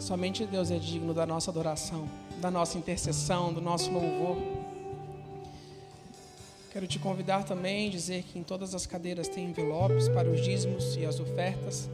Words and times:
Somente 0.00 0.46
Deus 0.46 0.70
é 0.70 0.78
digno 0.78 1.12
da 1.12 1.26
nossa 1.26 1.50
adoração, 1.50 2.08
da 2.40 2.50
nossa 2.50 2.78
intercessão, 2.78 3.52
do 3.52 3.60
nosso 3.60 3.90
louvor. 3.90 4.38
Quero 6.72 6.86
te 6.86 6.98
convidar 6.98 7.44
também, 7.44 7.90
dizer 7.90 8.22
que 8.22 8.38
em 8.38 8.42
todas 8.42 8.74
as 8.74 8.86
cadeiras 8.86 9.28
tem 9.28 9.50
envelopes 9.50 10.08
para 10.08 10.30
os 10.30 10.40
dízimos 10.40 10.96
e 10.96 11.04
as 11.04 11.20
ofertas. 11.20 11.90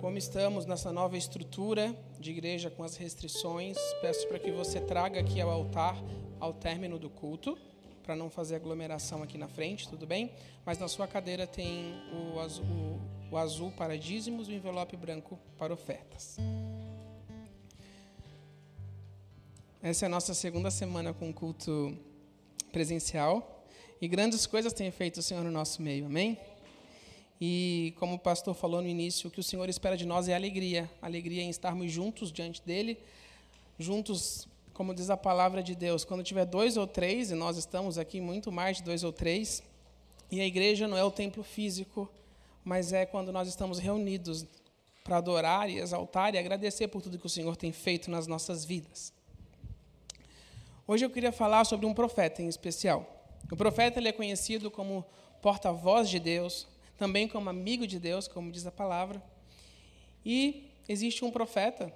Como 0.00 0.16
estamos 0.16 0.64
nessa 0.64 0.90
nova 0.90 1.18
estrutura 1.18 1.94
de 2.18 2.30
igreja 2.30 2.70
com 2.70 2.82
as 2.82 2.96
restrições, 2.96 3.76
peço 4.00 4.26
para 4.26 4.38
que 4.38 4.50
você 4.50 4.80
traga 4.80 5.20
aqui 5.20 5.38
ao 5.38 5.50
altar 5.50 6.02
ao 6.40 6.54
término 6.54 6.98
do 6.98 7.10
culto, 7.10 7.58
para 8.02 8.16
não 8.16 8.30
fazer 8.30 8.56
aglomeração 8.56 9.22
aqui 9.22 9.36
na 9.36 9.48
frente, 9.48 9.88
tudo 9.88 10.06
bem? 10.06 10.30
Mas 10.64 10.78
na 10.78 10.88
sua 10.88 11.06
cadeira 11.06 11.46
tem 11.46 11.94
o 12.34 12.40
azul, 12.40 13.00
o, 13.30 13.36
azul 13.36 13.70
para 13.70 13.98
dízimos 13.98 14.48
e 14.48 14.52
o 14.52 14.54
envelope 14.54 14.96
branco 14.96 15.38
para 15.58 15.74
ofertas. 15.74 16.38
Essa 19.86 20.06
é 20.06 20.08
a 20.08 20.08
nossa 20.08 20.32
segunda 20.32 20.70
semana 20.70 21.12
com 21.12 21.30
culto 21.30 21.94
presencial 22.72 23.66
e 24.00 24.08
grandes 24.08 24.46
coisas 24.46 24.72
tem 24.72 24.90
feito 24.90 25.18
o 25.18 25.22
Senhor 25.22 25.44
no 25.44 25.50
nosso 25.50 25.82
meio, 25.82 26.06
amém? 26.06 26.38
E 27.38 27.92
como 27.98 28.14
o 28.14 28.18
pastor 28.18 28.54
falou 28.54 28.80
no 28.80 28.88
início, 28.88 29.28
o 29.28 29.30
que 29.30 29.40
o 29.40 29.42
Senhor 29.42 29.68
espera 29.68 29.94
de 29.94 30.06
nós 30.06 30.26
é 30.26 30.34
alegria, 30.34 30.90
alegria 31.02 31.42
em 31.42 31.50
estarmos 31.50 31.92
juntos 31.92 32.32
diante 32.32 32.62
dele, 32.62 32.98
juntos, 33.78 34.48
como 34.72 34.94
diz 34.94 35.10
a 35.10 35.18
palavra 35.18 35.62
de 35.62 35.74
Deus, 35.74 36.02
quando 36.02 36.24
tiver 36.24 36.46
dois 36.46 36.78
ou 36.78 36.86
três, 36.86 37.30
e 37.30 37.34
nós 37.34 37.58
estamos 37.58 37.98
aqui 37.98 38.22
muito 38.22 38.50
mais 38.50 38.78
de 38.78 38.84
dois 38.84 39.04
ou 39.04 39.12
três, 39.12 39.62
e 40.30 40.40
a 40.40 40.46
igreja 40.46 40.88
não 40.88 40.96
é 40.96 41.04
o 41.04 41.10
templo 41.10 41.42
físico, 41.42 42.10
mas 42.64 42.94
é 42.94 43.04
quando 43.04 43.30
nós 43.30 43.48
estamos 43.48 43.78
reunidos 43.78 44.46
para 45.04 45.18
adorar 45.18 45.68
e 45.68 45.76
exaltar 45.76 46.34
e 46.34 46.38
agradecer 46.38 46.88
por 46.88 47.02
tudo 47.02 47.18
que 47.18 47.26
o 47.26 47.28
Senhor 47.28 47.54
tem 47.54 47.70
feito 47.70 48.10
nas 48.10 48.26
nossas 48.26 48.64
vidas. 48.64 49.12
Hoje 50.86 51.02
eu 51.02 51.08
queria 51.08 51.32
falar 51.32 51.64
sobre 51.64 51.86
um 51.86 51.94
profeta 51.94 52.42
em 52.42 52.46
especial. 52.46 53.06
O 53.50 53.56
profeta 53.56 53.98
ele 53.98 54.08
é 54.08 54.12
conhecido 54.12 54.70
como 54.70 55.02
porta-voz 55.40 56.10
de 56.10 56.20
Deus, 56.20 56.68
também 56.98 57.26
como 57.26 57.48
amigo 57.48 57.86
de 57.86 57.98
Deus, 57.98 58.28
como 58.28 58.52
diz 58.52 58.66
a 58.66 58.70
palavra. 58.70 59.22
E 60.26 60.70
existe 60.86 61.24
um 61.24 61.30
profeta 61.30 61.90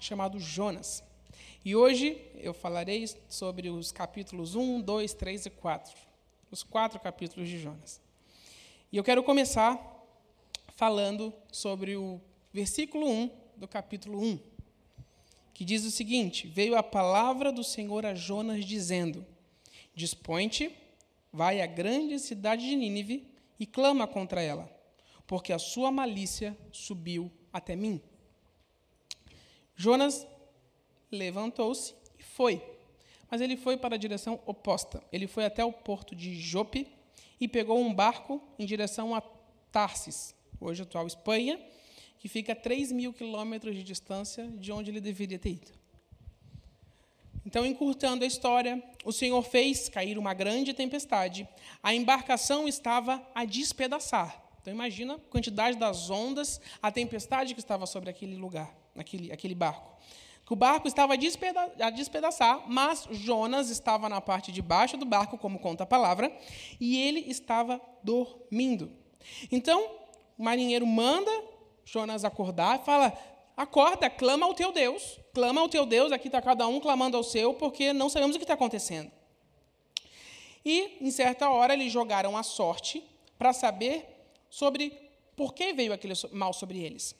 chamado 0.00 0.40
Jonas. 0.40 1.04
E 1.64 1.76
hoje 1.76 2.20
eu 2.34 2.52
falarei 2.52 3.08
sobre 3.28 3.70
os 3.70 3.92
capítulos 3.92 4.56
1, 4.56 4.80
2, 4.80 5.14
3 5.14 5.46
e 5.46 5.50
4. 5.50 5.96
Os 6.50 6.64
quatro 6.64 6.98
capítulos 6.98 7.48
de 7.48 7.60
Jonas. 7.60 8.00
E 8.90 8.96
eu 8.96 9.04
quero 9.04 9.22
começar 9.22 9.78
falando 10.74 11.32
sobre 11.52 11.96
o 11.96 12.20
versículo 12.52 13.08
1 13.08 13.30
do 13.56 13.68
capítulo 13.68 14.20
1, 14.20 14.40
que 15.56 15.64
diz 15.64 15.86
o 15.86 15.90
seguinte: 15.90 16.46
Veio 16.46 16.76
a 16.76 16.82
palavra 16.82 17.50
do 17.50 17.64
Senhor 17.64 18.04
a 18.04 18.14
Jonas, 18.14 18.62
dizendo: 18.62 19.24
Dispõe-te, 19.94 20.70
vai 21.32 21.62
à 21.62 21.66
grande 21.66 22.18
cidade 22.18 22.68
de 22.68 22.76
Nínive 22.76 23.26
e 23.58 23.64
clama 23.64 24.06
contra 24.06 24.42
ela, 24.42 24.70
porque 25.26 25.54
a 25.54 25.58
sua 25.58 25.90
malícia 25.90 26.54
subiu 26.70 27.32
até 27.50 27.74
mim. 27.74 28.02
Jonas 29.74 30.26
levantou-se 31.10 31.94
e 32.18 32.22
foi, 32.22 32.62
mas 33.30 33.40
ele 33.40 33.56
foi 33.56 33.78
para 33.78 33.94
a 33.94 33.98
direção 33.98 34.38
oposta. 34.44 35.02
Ele 35.10 35.26
foi 35.26 35.46
até 35.46 35.64
o 35.64 35.72
porto 35.72 36.14
de 36.14 36.38
Jope 36.38 36.86
e 37.40 37.48
pegou 37.48 37.80
um 37.80 37.94
barco 37.94 38.42
em 38.58 38.66
direção 38.66 39.14
a 39.14 39.22
Tarsis, 39.72 40.34
hoje 40.60 40.82
atual 40.82 41.06
Espanha, 41.06 41.58
que 42.18 42.28
fica 42.28 42.52
a 42.52 42.56
3 42.56 42.92
mil 42.92 43.12
quilômetros 43.12 43.74
de 43.74 43.82
distância 43.82 44.46
de 44.48 44.72
onde 44.72 44.90
ele 44.90 45.00
deveria 45.00 45.38
ter 45.38 45.50
ido. 45.50 45.72
Então, 47.44 47.64
encurtando 47.64 48.24
a 48.24 48.26
história, 48.26 48.82
o 49.04 49.12
Senhor 49.12 49.40
fez 49.42 49.88
cair 49.88 50.18
uma 50.18 50.34
grande 50.34 50.74
tempestade. 50.74 51.48
A 51.80 51.94
embarcação 51.94 52.66
estava 52.66 53.24
a 53.32 53.44
despedaçar. 53.44 54.42
Então, 54.60 54.74
imagina 54.74 55.14
a 55.14 55.18
quantidade 55.30 55.78
das 55.78 56.10
ondas, 56.10 56.60
a 56.82 56.90
tempestade 56.90 57.54
que 57.54 57.60
estava 57.60 57.86
sobre 57.86 58.10
aquele 58.10 58.34
lugar, 58.36 58.76
aquele, 58.96 59.30
aquele 59.30 59.54
barco. 59.54 59.96
O 60.50 60.56
barco 60.56 60.88
estava 60.88 61.14
a 61.14 61.90
despedaçar, 61.90 62.68
mas 62.68 63.06
Jonas 63.10 63.70
estava 63.70 64.08
na 64.08 64.20
parte 64.20 64.50
de 64.50 64.62
baixo 64.62 64.96
do 64.96 65.04
barco, 65.04 65.38
como 65.38 65.58
conta 65.58 65.84
a 65.84 65.86
palavra, 65.86 66.36
e 66.80 67.00
ele 67.00 67.20
estava 67.28 67.80
dormindo. 68.02 68.92
Então, 69.50 69.88
o 70.38 70.42
marinheiro 70.42 70.86
manda 70.86 71.30
Jonas 71.86 72.24
acordar 72.24 72.80
fala: 72.80 73.16
Acorda, 73.56 74.10
clama 74.10 74.44
ao 74.44 74.52
teu 74.52 74.72
Deus. 74.72 75.18
Clama 75.32 75.60
ao 75.60 75.68
teu 75.68 75.86
Deus, 75.86 76.12
aqui 76.12 76.28
está 76.28 76.42
cada 76.42 76.66
um 76.66 76.80
clamando 76.80 77.16
ao 77.16 77.22
seu, 77.22 77.54
porque 77.54 77.92
não 77.92 78.10
sabemos 78.10 78.36
o 78.36 78.38
que 78.38 78.44
está 78.44 78.54
acontecendo. 78.54 79.10
E, 80.64 80.98
em 81.00 81.10
certa 81.10 81.48
hora, 81.48 81.72
eles 81.72 81.92
jogaram 81.92 82.36
a 82.36 82.42
sorte 82.42 83.02
para 83.38 83.52
saber 83.52 84.04
sobre 84.50 84.92
por 85.36 85.54
que 85.54 85.72
veio 85.72 85.92
aquele 85.92 86.14
mal 86.32 86.52
sobre 86.52 86.80
eles. 86.80 87.14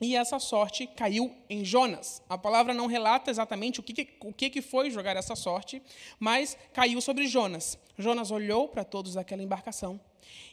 E 0.00 0.14
essa 0.14 0.38
sorte 0.38 0.86
caiu 0.86 1.34
em 1.48 1.64
Jonas. 1.64 2.22
A 2.28 2.36
palavra 2.36 2.74
não 2.74 2.86
relata 2.86 3.30
exatamente 3.30 3.80
o 3.80 3.82
que, 3.82 4.08
o 4.20 4.32
que 4.32 4.62
foi 4.62 4.90
jogar 4.90 5.16
essa 5.16 5.34
sorte, 5.34 5.82
mas 6.20 6.56
caiu 6.72 7.00
sobre 7.00 7.26
Jonas. 7.26 7.78
Jonas 7.96 8.30
olhou 8.30 8.68
para 8.68 8.84
todos 8.84 9.14
daquela 9.14 9.42
embarcação 9.42 9.98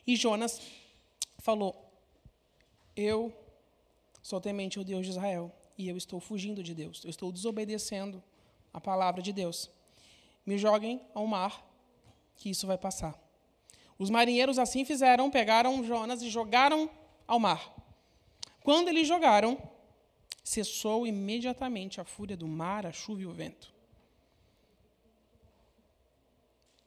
e 0.07 0.15
Jonas 0.15 0.61
falou: 1.39 1.84
Eu 2.95 3.33
Sou 4.25 4.41
temente 4.41 4.79
ao 4.79 4.83
Deus 4.83 5.05
de 5.05 5.11
Israel 5.11 5.55
e 5.77 5.87
eu 5.87 5.95
estou 5.95 6.19
fugindo 6.19 6.63
de 6.63 6.73
Deus. 6.73 7.03
Eu 7.03 7.11
estou 7.11 7.31
desobedecendo 7.31 8.23
a 8.73 8.81
palavra 8.81 9.21
de 9.21 9.31
Deus. 9.31 9.69
Me 10.43 10.57
joguem 10.57 10.99
ao 11.13 11.27
mar, 11.27 11.63
que 12.35 12.49
isso 12.49 12.65
vai 12.65 12.75
passar. 12.75 13.13
Os 13.99 14.09
marinheiros 14.09 14.57
assim 14.57 14.83
fizeram, 14.83 15.29
pegaram 15.29 15.83
Jonas 15.83 16.23
e 16.23 16.29
jogaram 16.31 16.89
ao 17.27 17.39
mar. 17.39 17.71
Quando 18.63 18.87
eles 18.87 19.07
jogaram, 19.07 19.61
cessou 20.43 21.05
imediatamente 21.05 22.01
a 22.01 22.03
fúria 22.03 22.35
do 22.35 22.47
mar, 22.47 22.83
a 22.83 22.91
chuva 22.91 23.21
e 23.21 23.27
o 23.27 23.31
vento. 23.31 23.71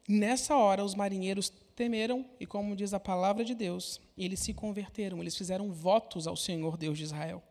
Nessa 0.05 0.57
hora, 0.57 0.83
os 0.83 0.93
marinheiros 0.93 1.53
temeram 1.79 2.25
e, 2.41 2.45
como 2.45 2.75
diz 2.75 2.93
a 2.93 2.99
palavra 2.99 3.45
de 3.45 3.55
Deus, 3.55 4.01
eles 4.17 4.41
se 4.41 4.53
converteram, 4.53 5.21
eles 5.21 5.37
fizeram 5.37 5.71
votos 5.71 6.27
ao 6.27 6.35
Senhor 6.35 6.75
Deus 6.75 6.97
de 6.97 7.05
Israel. 7.05 7.41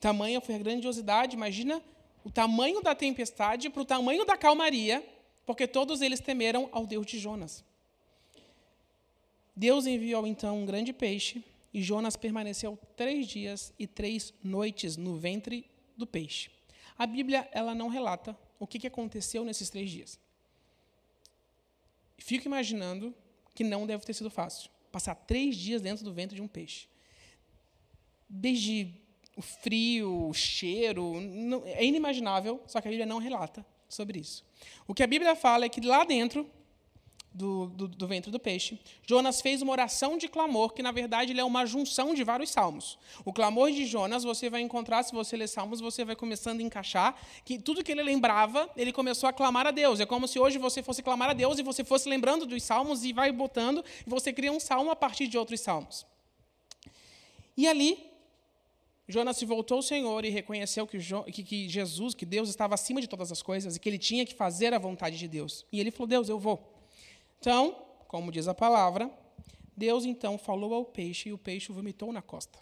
Tamanha 0.00 0.40
foi 0.40 0.54
a 0.54 0.58
grandiosidade, 0.58 1.36
imagina 1.36 1.82
o 2.24 2.30
tamanho 2.30 2.80
da 2.80 2.94
tempestade 2.94 3.68
para 3.68 3.82
o 3.82 3.84
tamanho 3.84 4.24
da 4.24 4.38
calmaria, 4.38 5.06
porque 5.44 5.66
todos 5.66 6.00
eles 6.00 6.18
temeram 6.18 6.70
ao 6.72 6.86
Deus 6.86 7.04
de 7.04 7.18
Jonas. 7.18 7.62
Deus 9.54 9.86
enviou 9.86 10.26
então 10.26 10.62
um 10.62 10.64
grande 10.64 10.90
peixe 10.90 11.44
e 11.74 11.82
Jonas 11.82 12.16
permaneceu 12.16 12.78
três 12.96 13.26
dias 13.26 13.74
e 13.78 13.86
três 13.86 14.32
noites 14.42 14.96
no 14.96 15.18
ventre 15.18 15.66
do 15.94 16.06
peixe. 16.06 16.48
A 16.96 17.06
Bíblia 17.06 17.46
ela 17.52 17.74
não 17.74 17.88
relata 17.88 18.34
o 18.58 18.66
que 18.66 18.86
aconteceu 18.86 19.44
nesses 19.44 19.68
três 19.68 19.90
dias. 19.90 20.18
Fico 22.20 22.46
imaginando 22.46 23.14
que 23.54 23.64
não 23.64 23.86
deve 23.86 24.04
ter 24.04 24.12
sido 24.12 24.30
fácil. 24.30 24.70
Passar 24.92 25.14
três 25.14 25.56
dias 25.56 25.82
dentro 25.82 26.04
do 26.04 26.12
ventre 26.12 26.36
de 26.36 26.42
um 26.42 26.48
peixe. 26.48 26.86
Desde 28.28 28.94
o 29.36 29.42
frio, 29.42 30.28
o 30.28 30.34
cheiro, 30.34 31.20
não, 31.20 31.62
é 31.66 31.84
inimaginável, 31.84 32.62
só 32.66 32.80
que 32.80 32.88
a 32.88 32.90
Bíblia 32.90 33.06
não 33.06 33.18
relata 33.18 33.64
sobre 33.88 34.20
isso. 34.20 34.44
O 34.86 34.94
que 34.94 35.02
a 35.02 35.06
Bíblia 35.06 35.34
fala 35.34 35.64
é 35.64 35.68
que 35.68 35.80
lá 35.80 36.04
dentro 36.04 36.48
do, 37.32 37.66
do, 37.68 37.88
do, 37.88 38.06
ventre 38.06 38.30
do 38.30 38.40
peixe, 38.40 38.78
Jonas 39.06 39.40
fez 39.40 39.62
uma 39.62 39.72
oração 39.72 40.18
de 40.18 40.28
clamor, 40.28 40.72
que 40.72 40.82
na 40.82 40.90
verdade 40.90 41.38
é 41.38 41.44
uma 41.44 41.64
junção 41.64 42.14
de 42.14 42.24
vários 42.24 42.50
salmos. 42.50 42.98
O 43.24 43.32
clamor 43.32 43.70
de 43.70 43.86
Jonas, 43.86 44.24
você 44.24 44.50
vai 44.50 44.60
encontrar, 44.60 45.02
se 45.04 45.12
você 45.12 45.36
ler 45.36 45.48
salmos, 45.48 45.80
você 45.80 46.04
vai 46.04 46.16
começando 46.16 46.60
a 46.60 46.62
encaixar, 46.62 47.16
que 47.44 47.58
tudo 47.58 47.84
que 47.84 47.92
ele 47.92 48.02
lembrava, 48.02 48.68
ele 48.76 48.92
começou 48.92 49.28
a 49.28 49.32
clamar 49.32 49.66
a 49.66 49.70
Deus. 49.70 50.00
É 50.00 50.06
como 50.06 50.26
se 50.26 50.38
hoje 50.38 50.58
você 50.58 50.82
fosse 50.82 51.02
clamar 51.02 51.30
a 51.30 51.32
Deus 51.32 51.58
e 51.58 51.62
você 51.62 51.84
fosse 51.84 52.08
lembrando 52.08 52.44
dos 52.46 52.62
salmos 52.62 53.04
e 53.04 53.12
vai 53.12 53.30
botando, 53.30 53.84
e 54.06 54.10
você 54.10 54.32
cria 54.32 54.52
um 54.52 54.60
salmo 54.60 54.90
a 54.90 54.96
partir 54.96 55.26
de 55.26 55.38
outros 55.38 55.60
salmos. 55.60 56.04
E 57.56 57.68
ali, 57.68 58.10
Jonas 59.06 59.36
se 59.36 59.44
voltou 59.44 59.76
ao 59.76 59.82
Senhor 59.82 60.24
e 60.24 60.30
reconheceu 60.30 60.86
que, 60.86 60.98
que, 61.32 61.42
que 61.42 61.68
Jesus, 61.68 62.14
que 62.14 62.24
Deus 62.24 62.48
estava 62.48 62.74
acima 62.74 63.00
de 63.00 63.08
todas 63.08 63.30
as 63.30 63.42
coisas 63.42 63.76
e 63.76 63.80
que 63.80 63.88
ele 63.88 63.98
tinha 63.98 64.24
que 64.24 64.34
fazer 64.34 64.72
a 64.72 64.78
vontade 64.78 65.18
de 65.18 65.28
Deus. 65.28 65.66
E 65.70 65.80
ele 65.80 65.90
falou: 65.90 66.06
Deus, 66.06 66.28
eu 66.28 66.38
vou. 66.38 66.79
Então, 67.40 67.74
como 68.06 68.30
diz 68.30 68.46
a 68.46 68.54
palavra, 68.54 69.10
Deus 69.74 70.04
então 70.04 70.36
falou 70.36 70.74
ao 70.74 70.84
peixe 70.84 71.30
e 71.30 71.32
o 71.32 71.38
peixe 71.38 71.72
vomitou 71.72 72.12
na 72.12 72.20
costa. 72.20 72.58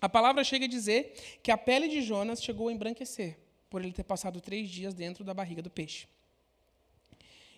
A 0.00 0.08
palavra 0.08 0.44
chega 0.44 0.66
a 0.66 0.68
dizer 0.68 1.40
que 1.42 1.50
a 1.50 1.58
pele 1.58 1.88
de 1.88 2.00
Jonas 2.00 2.40
chegou 2.40 2.68
a 2.68 2.72
embranquecer, 2.72 3.36
por 3.68 3.82
ele 3.82 3.92
ter 3.92 4.04
passado 4.04 4.40
três 4.40 4.70
dias 4.70 4.94
dentro 4.94 5.24
da 5.24 5.34
barriga 5.34 5.60
do 5.60 5.70
peixe. 5.70 6.06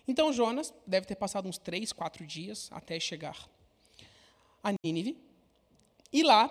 Então 0.07 0.33
Jonas 0.33 0.73
deve 0.87 1.05
ter 1.05 1.15
passado 1.15 1.47
uns 1.47 1.59
três, 1.59 1.93
quatro 1.93 2.25
dias 2.25 2.67
até 2.71 2.99
chegar 2.99 3.47
a 4.63 4.73
Nínive. 4.83 5.17
E 6.11 6.23
lá 6.23 6.49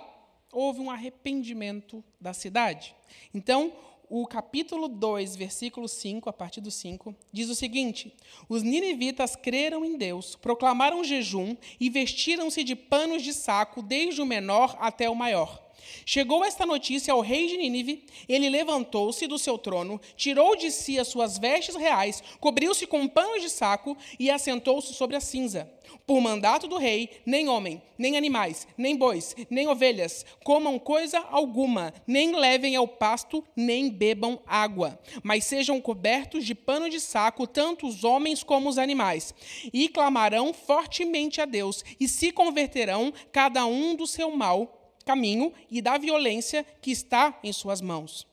houve 0.52 0.80
um 0.80 0.90
arrependimento 0.92 2.04
da 2.20 2.32
cidade. 2.32 2.94
Então, 3.34 3.72
o 4.08 4.26
capítulo 4.26 4.88
2, 4.88 5.36
versículo 5.36 5.88
5, 5.88 6.28
a 6.28 6.32
partir 6.32 6.60
do 6.60 6.70
5, 6.70 7.14
diz 7.32 7.48
o 7.48 7.54
seguinte: 7.54 8.14
Os 8.48 8.62
ninivitas 8.62 9.34
creram 9.34 9.84
em 9.84 9.96
Deus, 9.96 10.36
proclamaram 10.36 11.04
jejum 11.04 11.56
e 11.80 11.90
vestiram-se 11.90 12.62
de 12.62 12.76
panos 12.76 13.22
de 13.22 13.32
saco, 13.32 13.82
desde 13.82 14.22
o 14.22 14.26
menor 14.26 14.76
até 14.80 15.10
o 15.10 15.14
maior. 15.14 15.65
Chegou 16.04 16.44
esta 16.44 16.64
notícia 16.64 17.12
ao 17.12 17.20
rei 17.20 17.46
de 17.46 17.56
Nínive, 17.56 18.04
ele 18.28 18.48
levantou-se 18.48 19.26
do 19.26 19.38
seu 19.38 19.58
trono, 19.58 20.00
tirou 20.16 20.56
de 20.56 20.70
si 20.70 20.98
as 20.98 21.08
suas 21.08 21.38
vestes 21.38 21.74
reais, 21.74 22.22
cobriu-se 22.40 22.86
com 22.86 23.08
panos 23.08 23.42
de 23.42 23.50
saco 23.50 23.96
e 24.18 24.30
assentou-se 24.30 24.94
sobre 24.94 25.16
a 25.16 25.20
cinza. 25.20 25.70
Por 26.06 26.20
mandato 26.20 26.68
do 26.68 26.76
rei, 26.76 27.10
nem 27.24 27.48
homem, 27.48 27.82
nem 27.98 28.16
animais, 28.16 28.66
nem 28.76 28.96
bois, 28.96 29.34
nem 29.50 29.68
ovelhas 29.68 30.24
comam 30.44 30.78
coisa 30.78 31.18
alguma, 31.30 31.92
nem 32.06 32.34
levem 32.36 32.76
ao 32.76 32.86
pasto, 32.86 33.44
nem 33.56 33.88
bebam 33.90 34.40
água, 34.46 34.98
mas 35.22 35.44
sejam 35.44 35.80
cobertos 35.80 36.44
de 36.44 36.54
pano 36.54 36.88
de 36.88 37.00
saco 37.00 37.46
tanto 37.46 37.86
os 37.86 38.04
homens 38.04 38.42
como 38.42 38.68
os 38.68 38.78
animais, 38.78 39.34
e 39.72 39.88
clamarão 39.88 40.52
fortemente 40.52 41.40
a 41.40 41.44
Deus, 41.44 41.84
e 41.98 42.08
se 42.08 42.32
converterão 42.32 43.12
cada 43.32 43.66
um 43.66 43.94
do 43.94 44.06
seu 44.06 44.30
mal 44.30 44.75
caminho 45.06 45.54
e 45.70 45.80
da 45.80 45.96
violência 45.96 46.64
que 46.82 46.90
está 46.90 47.38
em 47.42 47.52
suas 47.52 47.80
mãos. 47.80 48.26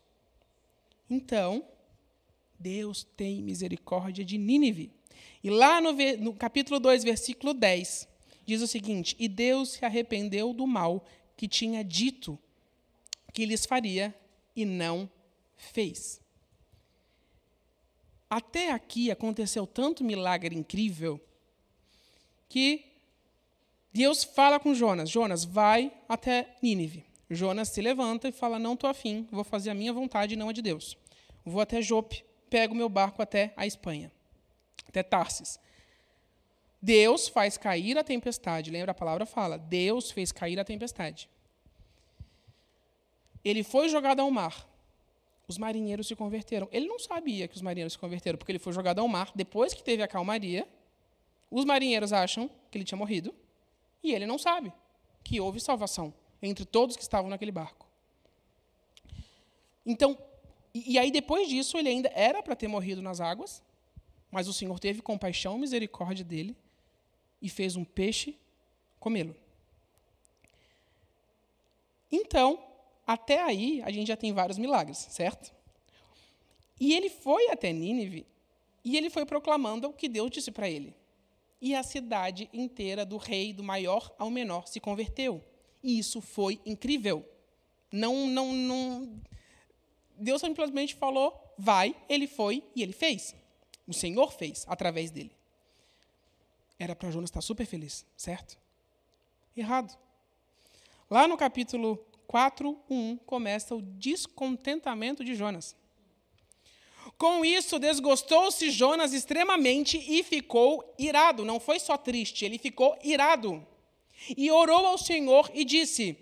Então, 1.08 1.64
Deus 2.60 3.06
tem 3.16 3.44
misericórdia 3.44 4.25
de 4.25 4.40
Nínive. 4.40 4.92
E 5.44 5.50
lá 5.52 5.80
no, 5.80 5.94
no, 6.20 6.34
capítulo 6.34 6.80
2, 6.80 7.04
versículo 7.04 7.54
10, 7.54 8.10
diz 8.46 8.62
o 8.62 8.68
seguinte: 8.68 9.16
E 9.20 9.28
Deus 9.28 9.74
se 9.74 9.86
arrependeu 9.86 10.52
do 10.52 10.66
mal 10.66 11.06
que 11.38 11.48
tinha 11.48 11.84
dito 11.84 12.40
que 13.31 13.46
lhes 13.46 13.66
faria 13.66 14.14
e 14.56 14.66
não 14.66 15.10
fez. 15.56 16.20
Até 18.28 18.72
aqui 18.72 19.12
aconteceu 19.12 19.68
tanto 19.68 20.04
milagre 20.04 20.56
incrível 20.56 21.22
que 22.50 22.93
Deus 23.94 24.24
fala 24.24 24.60
com 24.60 24.74
Jonas: 24.74 25.10
Jonas, 25.10 25.45
vai 25.45 25.94
até 26.10 26.56
Nínive. 26.62 27.06
Jonas 27.30 27.69
se 27.69 27.81
levanta 27.81 28.28
e 28.28 28.31
fala: 28.31 28.57
Não 28.57 28.74
estou 28.74 28.90
afim, 28.90 29.28
vou 29.31 29.44
fazer 29.44 29.69
a 29.69 29.75
minha 29.75 29.94
vontade 29.94 30.34
e 30.34 30.38
não 30.38 30.50
a 30.50 30.54
de 30.54 30.62
Deus. 30.62 30.98
Vou 31.45 31.62
até 31.62 31.81
Jope, 31.81 32.25
pego 32.50 32.74
meu 32.74 32.90
barco 32.90 33.22
até 33.22 33.54
a 33.56 33.68
Espanha, 33.68 34.12
até 34.88 35.04
Tarsis. 35.04 35.60
Deus 36.81 37.28
faz 37.28 37.57
cair 37.57 37.98
a 37.98 38.04
tempestade. 38.04 38.72
Lembra 38.72 38.92
a 38.92 38.95
palavra 38.95 39.25
fala: 39.28 39.57
Deus 39.57 40.10
fez 40.10 40.31
cair 40.31 40.60
a 40.60 40.66
tempestade. 40.66 41.30
Ele 43.46 43.63
foi 43.63 43.89
jogado 43.89 44.22
ao 44.22 44.31
mar. 44.31 44.68
Os 45.48 45.57
marinheiros 45.57 46.07
se 46.07 46.16
converteram. 46.16 46.68
Ele 46.72 46.88
não 46.88 46.98
sabia 46.98 47.48
que 47.48 47.56
os 47.56 47.62
marinheiros 47.62 47.94
se 47.94 48.00
converteram, 48.00 48.38
porque 48.38 48.51
ele 48.51 48.60
foi 48.60 48.74
jogado 48.74 49.00
ao 49.00 49.07
mar 49.07 49.31
depois 49.36 49.74
que 49.74 49.84
teve 49.84 50.01
a 50.01 50.07
calmaria. 50.07 50.68
Os 51.51 51.63
marinheiros 51.63 52.12
acham 52.12 52.50
que 52.72 52.78
ele 52.78 52.86
tinha 52.86 52.98
morrido. 52.98 53.36
E 54.03 54.13
ele 54.13 54.25
não 54.25 54.38
sabe 54.38 54.73
que 55.23 55.39
houve 55.39 55.59
salvação 55.59 56.13
entre 56.41 56.65
todos 56.65 56.97
que 56.97 57.01
estavam 57.01 57.29
naquele 57.29 57.51
barco. 57.51 57.88
Então, 59.85 60.17
e, 60.73 60.94
e 60.94 61.00
aí 61.00 61.09
depois 61.09 61.47
disso, 61.47 61.77
ele 61.77 61.88
ainda 61.88 62.11
era 62.13 62.44
para 62.44 62.55
ter 62.55 62.67
morrido 62.67 63.01
nas 63.01 63.21
águas, 63.21 63.63
mas 64.29 64.47
o 64.47 64.53
Senhor 64.53 64.77
teve 64.79 65.01
compaixão 65.01 65.57
e 65.57 65.61
misericórdia 65.61 66.25
dele 66.25 66.55
e 67.41 67.47
fez 67.47 67.75
um 67.75 67.85
peixe 67.85 68.38
comê-lo. 69.00 69.35
Então, 72.11 72.61
até 73.07 73.41
aí, 73.41 73.81
a 73.83 73.91
gente 73.91 74.07
já 74.07 74.17
tem 74.17 74.33
vários 74.33 74.57
milagres, 74.57 74.97
certo? 74.97 75.53
E 76.79 76.94
ele 76.94 77.09
foi 77.09 77.50
até 77.50 77.71
Nínive 77.71 78.25
e 78.83 78.97
ele 78.97 79.09
foi 79.09 79.25
proclamando 79.25 79.88
o 79.88 79.94
que 79.94 80.09
Deus 80.09 80.29
disse 80.29 80.51
para 80.51 80.69
ele 80.69 80.94
e 81.63 81.74
a 81.74 81.81
cidade 81.81 82.50
inteira, 82.51 83.06
do 83.06 83.15
rei, 83.15 83.54
do 83.54 83.63
maior 83.63 84.13
ao 84.19 84.30
menor, 84.30 84.68
se 84.68 84.81
converteu. 84.81 85.42
E 85.81 85.98
isso 85.98 86.19
foi 86.19 86.60
incrível. 86.65 87.25
Não, 87.89 88.27
não, 88.27 88.51
não. 88.51 89.21
Deus 90.18 90.42
simplesmente 90.42 90.94
falou, 90.94 91.33
vai, 91.57 91.95
ele 92.10 92.27
foi 92.27 92.62
e 92.75 92.83
ele 92.83 92.92
fez. 92.92 93.33
O 93.88 93.94
Senhor 93.94 94.33
fez 94.33 94.65
através 94.68 95.10
dele. 95.10 95.31
Era 96.77 96.98
para 96.98 97.10
Jonas 97.10 97.30
estar 97.30 97.39
super 97.39 97.65
feliz, 97.65 98.06
certo? 98.18 98.60
Errado. 99.56 99.98
Lá 101.10 101.30
no 101.30 101.38
capítulo 101.38 101.95
4, 102.27 102.77
1, 102.89 103.18
começa 103.19 103.74
o 103.74 103.81
descontentamento 103.81 105.24
de 105.24 105.33
Jonas. 105.33 105.77
Com 107.24 107.46
isso, 107.46 107.80
desgostou-se 107.80 108.70
Jonas 108.70 109.14
extremamente 109.14 109.98
e 110.10 110.22
ficou 110.24 110.94
irado. 111.00 111.46
Não 111.46 111.58
foi 111.58 111.80
só 111.80 111.96
triste, 111.96 112.44
ele 112.44 112.58
ficou 112.58 113.00
irado. 113.02 113.66
E 114.36 114.52
orou 114.52 114.86
ao 114.86 114.98
Senhor 114.98 115.50
e 115.54 115.64
disse, 115.64 116.18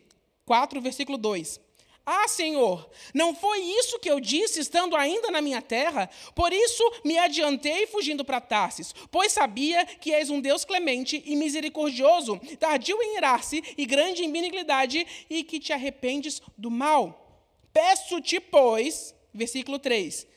4, 0.45 0.80
versículo 0.80 1.18
2: 1.18 1.59
Ah, 2.06 2.27
Senhor, 2.27 2.88
não 3.15 3.33
foi 3.33 3.62
isso 3.62 3.98
que 3.98 4.12
eu 4.12 4.19
disse 4.19 4.59
estando 4.59 4.95
ainda 4.95 5.31
na 5.31 5.42
minha 5.42 5.59
terra? 5.59 6.07
Por 6.36 6.53
isso 6.53 6.83
me 7.03 7.18
adiantei 7.18 7.88
fugindo 7.88 8.24
para 8.24 8.39
Tarsis, 8.39 8.94
pois 9.09 9.31
sabia 9.31 9.83
que 9.83 10.13
és 10.13 10.30
um 10.30 10.39
Deus 10.39 10.63
clemente 10.63 11.24
e 11.25 11.36
misericordioso, 11.36 12.39
tardio 12.59 13.01
em 13.01 13.18
irar-se 13.18 13.63
e 13.75 13.88
grande 13.88 14.24
em 14.24 14.31
benignidade, 14.31 15.07
e 15.27 15.44
que 15.44 15.59
te 15.59 15.74
arrependes 15.74 16.44
do 16.56 16.69
mal. 16.69 17.44
Peço-te, 17.74 18.39
pois, 18.39 19.15
versículo 19.33 19.80
3, 19.80 20.30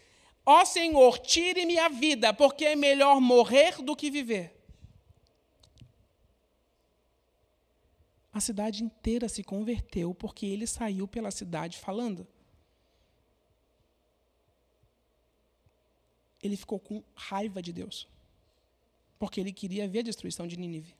Ó 0.46 0.64
Senhor, 0.64 1.19
tire-me 1.19 1.79
a 1.79 1.88
vida, 1.88 2.35
porque 2.35 2.64
é 2.64 2.76
melhor 2.76 3.20
morrer 3.20 3.81
do 3.82 3.96
que 3.96 4.11
viver. 4.11 4.55
A 8.32 8.41
cidade 8.41 8.82
inteira 8.82 9.29
se 9.29 9.44
converteu 9.44 10.12
porque 10.12 10.44
ele 10.44 10.67
saiu 10.67 11.06
pela 11.06 11.31
cidade 11.31 11.79
falando. 11.79 12.26
Ele 16.43 16.56
ficou 16.56 16.79
com 16.79 17.02
raiva 17.14 17.62
de 17.62 17.73
Deus, 17.73 18.06
porque 19.19 19.41
ele 19.41 19.52
queria 19.52 19.88
ver 19.88 20.00
a 20.00 20.02
destruição 20.02 20.46
de 20.46 20.58
Nínive. 20.58 20.94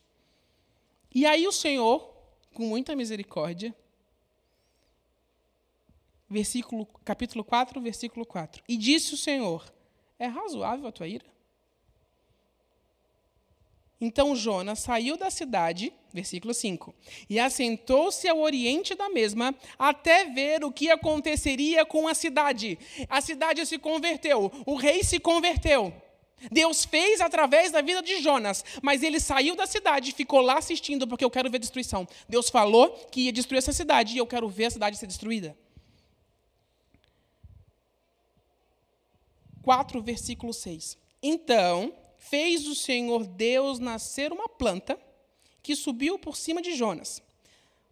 E 1.13 1.27
aí 1.27 1.47
o 1.47 1.53
Senhor, 1.53 2.17
com 2.55 2.67
muita 2.67 2.97
misericórdia, 2.97 3.75
versículo, 6.29 6.87
capítulo 7.05 7.45
4, 7.45 7.81
versículo 7.81 8.27
4. 8.27 8.63
E 8.69 8.77
disse 8.77 9.15
o 9.15 9.17
Senhor: 9.19 9.65
É 10.19 10.27
razoável 10.27 10.87
a 10.87 10.93
tua 10.93 11.07
ira? 11.07 11.35
Então 14.01 14.37
Jonas 14.37 14.81
saiu 14.81 15.17
da 15.17 15.31
cidade, 15.31 15.93
versículo 16.13 16.53
5, 16.53 16.95
e 17.31 17.39
assentou-se 17.39 18.29
ao 18.29 18.41
oriente 18.41 18.95
da 18.95 19.09
mesma, 19.09 19.55
até 19.79 20.27
ver 20.27 20.65
o 20.65 20.73
que 20.73 20.91
aconteceria 20.91 21.87
com 21.87 22.07
a 22.07 22.15
cidade. 22.15 22.79
A 23.09 23.21
cidade 23.21 23.65
se 23.65 23.79
converteu, 23.79 24.53
o 24.67 24.75
rei 24.75 25.03
se 25.03 25.19
converteu. 25.19 25.93
Deus 26.51 26.85
fez 26.85 27.21
através 27.21 27.71
da 27.71 27.81
vida 27.81 28.03
de 28.03 28.21
Jonas, 28.21 28.65
mas 28.83 29.03
ele 29.03 29.19
saiu 29.19 29.57
da 29.57 29.67
cidade 29.67 30.11
e 30.11 30.15
ficou 30.15 30.41
lá 30.41 30.59
assistindo, 30.59 31.07
porque 31.09 31.25
eu 31.25 31.31
quero 31.31 31.51
ver 31.51 31.59
destruição. 31.59 32.07
Deus 32.29 32.51
falou 32.51 32.91
que 33.11 33.23
ia 33.23 33.33
destruir 33.33 33.59
essa 33.59 33.73
cidade 33.73 34.15
e 34.15 34.19
eu 34.19 34.27
quero 34.27 34.49
ver 34.49 34.67
a 34.67 34.71
cidade 34.71 34.99
ser 34.99 35.07
destruída. 35.07 35.57
4, 39.65 40.01
versículo 40.03 40.53
6. 40.53 40.99
Então 41.23 41.93
fez 42.19 42.67
o 42.69 42.75
Senhor 42.75 43.27
Deus 43.27 43.79
nascer 43.79 44.31
uma 44.31 44.49
planta 44.49 44.99
que 45.63 45.75
subiu 45.75 46.19
por 46.19 46.37
cima 46.37 46.61
de 46.61 46.75
Jonas, 46.75 47.23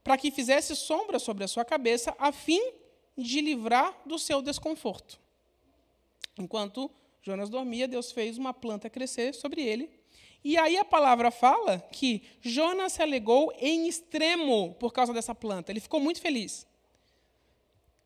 para 0.05 0.19
que 0.19 0.31
fizesse 0.31 0.77
sombra 0.77 1.19
sobre 1.19 1.45
a 1.45 1.49
sua 1.49 1.65
cabeça, 1.65 2.15
a 2.19 2.31
fim 2.31 2.61
de 3.17 3.41
livrar 3.41 3.99
do 4.05 4.19
seu 4.19 4.43
desconforto. 4.43 5.19
Enquanto 6.39 6.91
Jonas 7.23 7.49
dormia, 7.49 7.89
Deus 7.89 8.13
fez 8.13 8.37
uma 8.37 8.53
planta 8.53 8.91
crescer 8.91 9.35
sobre 9.35 9.63
ele. 9.63 9.91
E 10.45 10.59
aí 10.59 10.77
a 10.77 10.85
palavra 10.85 11.31
fala 11.31 11.79
que 11.79 12.23
Jonas 12.41 12.95
se 12.95 13.03
alegou 13.03 13.53
em 13.59 13.89
extremo 13.89 14.75
por 14.75 14.93
causa 14.93 15.13
dessa 15.15 15.35
planta. 15.35 15.73
Ele 15.73 15.81
ficou 15.81 16.01
muito 16.01 16.21
feliz. 16.21 16.67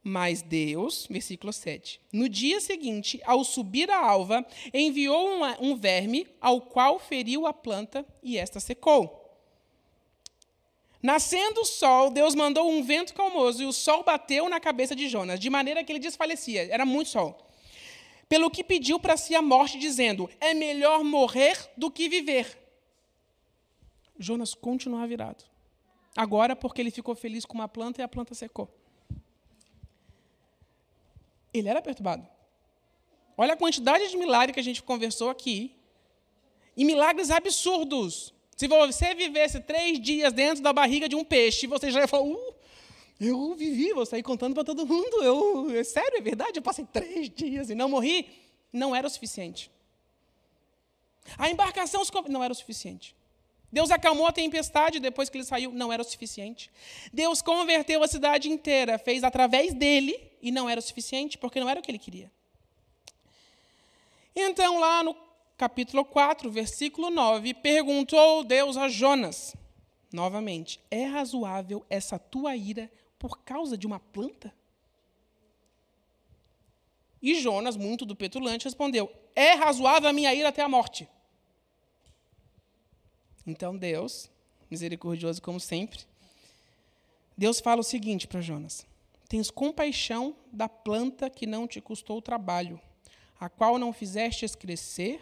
Mas 0.09 0.41
Deus, 0.41 1.09
versículo 1.11 1.53
7, 1.53 2.01
no 2.13 2.29
dia 2.29 2.61
seguinte, 2.61 3.21
ao 3.25 3.43
subir 3.43 3.91
a 3.91 3.99
alva, 3.99 4.47
enviou 4.73 5.29
um, 5.61 5.75
verme, 5.75 6.29
ao 6.41 6.61
qual 6.61 7.01
feriu 7.01 7.45
a 7.45 7.53
planta, 7.53 8.07
e 8.23 8.39
esta 8.39 8.61
secou. 8.61 9.37
Nascendo 11.03 11.63
o 11.63 11.65
sol, 11.65 12.13
Deus 12.13 12.37
mandou 12.37 12.71
um 12.71 12.85
vento 12.85 13.15
calmoso, 13.15 13.61
e 13.61 13.67
o 13.67 13.73
sol 13.73 14.05
bateu 14.05 14.49
na 14.49 14.61
cabeça 14.61 14.95
de 14.95 15.09
Jonas, 15.09 15.41
de 15.41 15.51
maneira 15.51 15.83
que 15.83 15.91
ele 15.91 15.99
desfalecia. 15.99 16.73
Era 16.73 16.87
muito 16.87 17.11
sol. 17.11 17.37
Pelo 18.29 18.49
que 18.49 18.63
pediu 18.63 19.01
para 19.01 19.17
si 19.17 19.35
a 19.35 19.43
morte, 19.43 19.77
dizendo: 19.77 20.31
É 20.41 20.55
melhor 20.55 21.03
morrer 21.03 21.59
do 21.77 21.91
que 21.91 22.09
viver. 22.09 22.57
Jonas 24.17 24.55
continuava 24.55 25.09
virado. 25.09 25.43
Agora, 26.17 26.55
porque 26.55 26.81
ele 26.81 26.93
ficou 26.93 27.17
feliz 27.17 27.45
com 27.45 27.55
uma 27.55 27.67
planta 27.67 28.01
e 28.01 28.05
a 28.05 28.09
planta 28.09 28.37
secou. 28.37 28.71
Ele 31.59 31.69
era 31.69 31.83
perturbado. 31.83 32.27
Olha 33.37 33.55
a 33.55 33.57
quantidade 33.57 34.09
de 34.09 34.17
milagres 34.17 34.55
que 34.55 34.61
a 34.61 34.65
gente 34.65 34.83
conversou 34.83 35.31
aqui. 35.31 35.75
E 36.77 36.85
milagres 36.85 37.31
absurdos. 37.31 38.35
Se 38.57 38.67
você 38.67 39.15
vivesse 39.15 39.61
três 39.61 40.01
dias 40.01 40.33
dentro 40.33 40.63
da 40.63 40.73
barriga 40.73 41.09
de 41.09 41.15
um 41.15 41.25
peixe, 41.25 41.67
você 41.67 41.91
já 41.91 42.01
ia 42.01 42.09
falar: 42.09 42.25
uh, 42.25 42.55
eu 43.21 43.55
vivi, 43.55 43.93
vou 43.93 44.07
sair 44.07 44.23
contando 44.23 44.55
para 44.55 44.65
todo 44.65 44.87
mundo. 44.87 45.23
Eu, 45.23 45.71
é 45.71 45.85
sério, 45.85 46.19
é 46.19 46.21
verdade, 46.21 46.59
eu 46.59 46.63
passei 46.63 46.85
três 46.85 47.31
dias 47.31 47.71
e 47.71 47.75
não 47.75 47.89
morri. 47.89 48.29
Não 48.73 48.95
era 48.95 49.07
o 49.07 49.11
suficiente. 49.11 49.71
A 51.39 51.51
embarcação 51.51 52.03
não 52.29 52.43
era 52.43 52.53
o 52.53 52.57
suficiente. 52.57 53.15
Deus 53.71 53.91
acalmou 53.91 54.27
a 54.27 54.33
tempestade 54.33 55.01
depois 55.01 55.29
que 55.29 55.37
ele 55.37 55.45
saiu, 55.45 55.73
não 55.73 55.93
era 55.93 56.01
o 56.01 56.05
suficiente. 56.05 56.71
Deus 57.13 57.43
converteu 57.43 58.03
a 58.03 58.09
cidade 58.09 58.49
inteira, 58.49 58.99
fez 58.99 59.25
através 59.25 59.75
dele, 59.75 60.19
e 60.41 60.51
não 60.51 60.69
era 60.69 60.79
o 60.79 60.83
suficiente, 60.83 61.37
porque 61.37 61.61
não 61.61 61.69
era 61.69 61.81
o 61.81 61.83
que 61.83 61.91
ele 61.91 61.99
queria. 61.99 62.31
Então, 64.35 64.79
lá 64.79 65.03
no 65.03 65.17
capítulo 65.57 66.05
4, 66.05 66.51
versículo 66.51 67.11
9, 67.11 67.55
perguntou 67.55 68.45
Deus 68.45 68.77
a 68.77 68.89
Jonas, 68.89 69.57
novamente: 70.13 70.81
É 70.91 71.05
razoável 71.05 71.85
essa 71.91 72.19
tua 72.19 72.55
ira 72.55 72.91
por 73.19 73.39
causa 73.39 73.77
de 73.77 73.87
uma 73.87 73.99
planta? 73.99 74.55
E 77.21 77.41
Jonas, 77.41 77.77
muito 77.77 78.05
do 78.05 78.15
petulante, 78.15 78.67
respondeu: 78.67 79.11
É 79.35 79.53
razoável 79.53 80.09
a 80.09 80.13
minha 80.13 80.33
ira 80.35 80.51
até 80.51 80.63
a 80.63 80.69
morte. 80.69 81.09
Então 83.47 83.77
Deus, 83.77 84.29
misericordioso 84.69 85.41
como 85.41 85.61
sempre, 85.61 86.01
Deus 87.39 87.61
fala 87.61 87.81
o 87.81 87.85
seguinte 87.85 88.27
para 88.27 88.41
Jonas: 88.41 88.85
Tens 89.29 89.51
compaixão 89.51 90.35
da 90.53 90.69
planta 90.69 91.31
que 91.31 91.47
não 91.47 91.67
te 91.67 91.81
custou 91.81 92.21
trabalho, 92.21 92.81
a 93.39 93.49
qual 93.49 93.79
não 93.79 93.93
fizestes 93.93 94.55
crescer, 94.55 95.21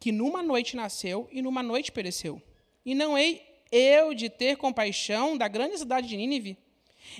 que 0.00 0.10
numa 0.10 0.42
noite 0.42 0.74
nasceu 0.74 1.28
e 1.30 1.42
numa 1.42 1.62
noite 1.62 1.92
pereceu. 1.92 2.40
E 2.84 2.94
não 2.94 3.16
hei 3.18 3.42
eu 3.70 4.14
de 4.14 4.28
ter 4.28 4.56
compaixão 4.56 5.36
da 5.36 5.48
grande 5.48 5.78
cidade 5.78 6.08
de 6.08 6.16
Nínive, 6.16 6.56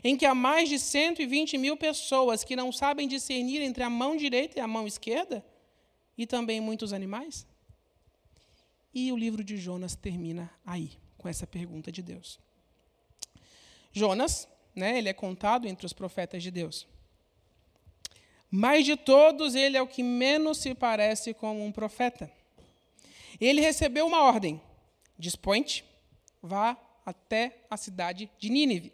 em 0.02 0.16
que 0.16 0.24
há 0.24 0.34
mais 0.34 0.68
de 0.68 0.78
120 0.78 1.58
mil 1.58 1.76
pessoas 1.76 2.44
que 2.44 2.56
não 2.56 2.70
sabem 2.72 3.08
discernir 3.08 3.60
entre 3.62 3.82
a 3.82 3.90
mão 3.90 4.16
direita 4.16 4.58
e 4.58 4.62
a 4.62 4.66
mão 4.66 4.86
esquerda, 4.86 5.44
e 6.16 6.26
também 6.26 6.60
muitos 6.60 6.92
animais? 6.92 7.46
E 8.94 9.12
o 9.12 9.16
livro 9.16 9.42
de 9.42 9.56
Jonas 9.56 9.94
termina 9.94 10.50
aí, 10.66 10.92
com 11.16 11.28
essa 11.28 11.46
pergunta 11.46 11.90
de 11.90 12.02
Deus. 12.02 12.38
Jonas, 13.92 14.48
né, 14.74 14.98
ele 14.98 15.08
é 15.08 15.12
contado 15.12 15.66
entre 15.66 15.86
os 15.86 15.92
profetas 15.92 16.42
de 16.42 16.50
Deus. 16.50 16.86
Mas 18.50 18.84
de 18.84 18.96
todos, 18.96 19.54
ele 19.54 19.76
é 19.76 19.82
o 19.82 19.86
que 19.86 20.02
menos 20.02 20.58
se 20.58 20.74
parece 20.74 21.32
com 21.32 21.64
um 21.64 21.72
profeta. 21.72 22.30
Ele 23.40 23.62
recebeu 23.62 24.06
uma 24.06 24.22
ordem: 24.22 24.60
dispõe-te, 25.18 25.84
vá 26.42 26.76
até 27.04 27.64
a 27.70 27.76
cidade 27.76 28.30
de 28.38 28.50
Nínive. 28.50 28.92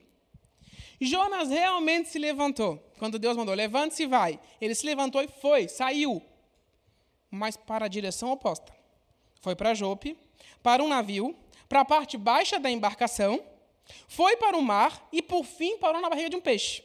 Jonas 1.00 1.50
realmente 1.50 2.08
se 2.08 2.18
levantou. 2.18 2.78
Quando 2.98 3.18
Deus 3.18 3.36
mandou, 3.36 3.54
levante-se 3.54 4.04
e 4.04 4.06
vai. 4.06 4.40
Ele 4.60 4.74
se 4.74 4.86
levantou 4.86 5.22
e 5.22 5.28
foi, 5.28 5.68
saiu. 5.68 6.22
Mas 7.30 7.56
para 7.56 7.86
a 7.86 7.88
direção 7.88 8.30
oposta. 8.30 8.77
Foi 9.40 9.54
para 9.54 9.74
Jope, 9.74 10.16
para 10.62 10.82
um 10.82 10.88
navio, 10.88 11.36
para 11.68 11.80
a 11.80 11.84
parte 11.84 12.16
baixa 12.16 12.58
da 12.58 12.70
embarcação, 12.70 13.42
foi 14.06 14.36
para 14.36 14.56
o 14.56 14.62
mar 14.62 15.08
e, 15.12 15.22
por 15.22 15.44
fim, 15.44 15.78
parou 15.78 16.00
na 16.00 16.08
barriga 16.08 16.30
de 16.30 16.36
um 16.36 16.40
peixe. 16.40 16.82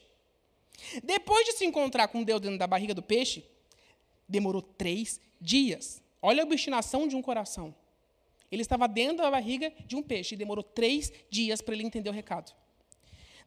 Depois 1.03 1.45
de 1.45 1.53
se 1.53 1.65
encontrar 1.65 2.07
com 2.07 2.23
Deus 2.23 2.41
dentro 2.41 2.57
da 2.57 2.67
barriga 2.67 2.93
do 2.93 3.01
peixe, 3.01 3.45
demorou 4.27 4.61
três 4.61 5.19
dias. 5.39 6.01
Olha 6.21 6.43
a 6.43 6.45
obstinação 6.45 7.07
de 7.07 7.15
um 7.15 7.21
coração. 7.21 7.73
Ele 8.51 8.61
estava 8.61 8.87
dentro 8.87 9.17
da 9.17 9.31
barriga 9.31 9.73
de 9.85 9.95
um 9.95 10.03
peixe 10.03 10.35
e 10.35 10.37
demorou 10.37 10.63
três 10.63 11.11
dias 11.29 11.61
para 11.61 11.73
ele 11.73 11.83
entender 11.83 12.09
o 12.09 12.13
recado. 12.13 12.53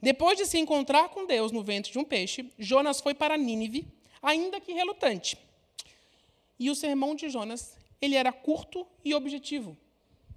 Depois 0.02 0.36
de 0.36 0.46
se 0.46 0.58
encontrar 0.58 1.08
com 1.08 1.26
Deus 1.26 1.52
no 1.52 1.62
ventre 1.62 1.92
de 1.92 1.98
um 1.98 2.04
peixe, 2.04 2.52
Jonas 2.58 3.00
foi 3.00 3.14
para 3.14 3.36
Nínive, 3.36 3.86
ainda 4.20 4.60
que 4.60 4.72
relutante. 4.72 5.38
E 6.58 6.70
o 6.70 6.74
sermão 6.74 7.14
de 7.14 7.28
Jonas 7.28 7.76
ele 8.00 8.14
era 8.14 8.32
curto 8.32 8.86
e 9.04 9.14
objetivo. 9.14 9.76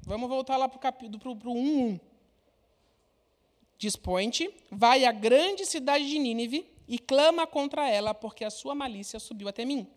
Vamos 0.02 0.30
voltar 0.30 0.58
lá 0.58 0.68
para 0.68 0.78
o 0.78 0.80
capítulo 0.80 1.36
1.1. 1.36 2.00
Dispõe-te, 3.78 4.54
vai 4.72 5.06
à 5.06 5.12
grande 5.12 5.66
cidade 5.66 6.08
de 6.10 6.20
Nínive 6.20 6.70
e 6.88 6.98
clama 6.98 7.46
contra 7.46 7.90
ela, 7.90 8.14
porque 8.14 8.44
a 8.44 8.50
sua 8.50 8.76
malícia 8.76 9.20
subiu 9.20 9.48
até 9.48 9.64
mim. 9.64 9.88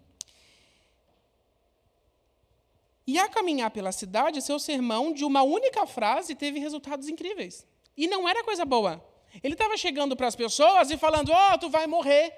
E 3.07 3.19
a 3.19 3.28
caminhar 3.28 3.71
pela 3.71 3.90
cidade, 3.90 4.40
seu 4.40 4.59
sermão, 4.59 5.12
de 5.12 5.25
uma 5.25 5.42
única 5.42 5.87
frase, 5.87 6.35
teve 6.35 6.61
resultados 6.61 7.09
incríveis. 7.09 7.66
E 7.97 8.07
não 8.07 8.28
era 8.28 8.45
coisa 8.45 8.64
boa. 8.64 9.04
Ele 9.42 9.54
estava 9.54 9.76
chegando 9.76 10.14
para 10.14 10.28
as 10.28 10.37
pessoas 10.37 10.90
e 10.90 10.97
falando: 10.97 11.33
Ó, 11.33 11.54
oh, 11.54 11.59
tu 11.59 11.69
vai 11.69 11.87
morrer, 11.87 12.33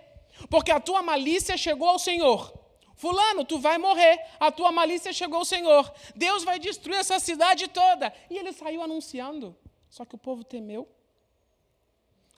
porque 0.49 0.71
a 0.71 0.81
tua 0.81 1.03
malícia 1.03 1.57
chegou 1.57 1.89
ao 1.89 1.99
Senhor. 1.99 2.64
Fulano, 2.97 3.45
tu 3.45 3.59
vai 3.59 3.77
morrer, 3.79 4.19
a 4.39 4.51
tua 4.51 4.71
malícia 4.71 5.13
chegou 5.13 5.39
ao 5.39 5.45
Senhor, 5.45 5.93
Deus 6.15 6.45
vai 6.45 6.59
destruir 6.59 6.99
essa 6.99 7.19
cidade 7.19 7.69
toda. 7.69 8.13
E 8.31 8.37
ele 8.37 8.53
saiu 8.53 8.83
anunciando. 8.83 9.57
Só 9.89 10.05
que 10.05 10.15
o 10.15 10.19
povo 10.19 10.43
temeu. 10.43 10.89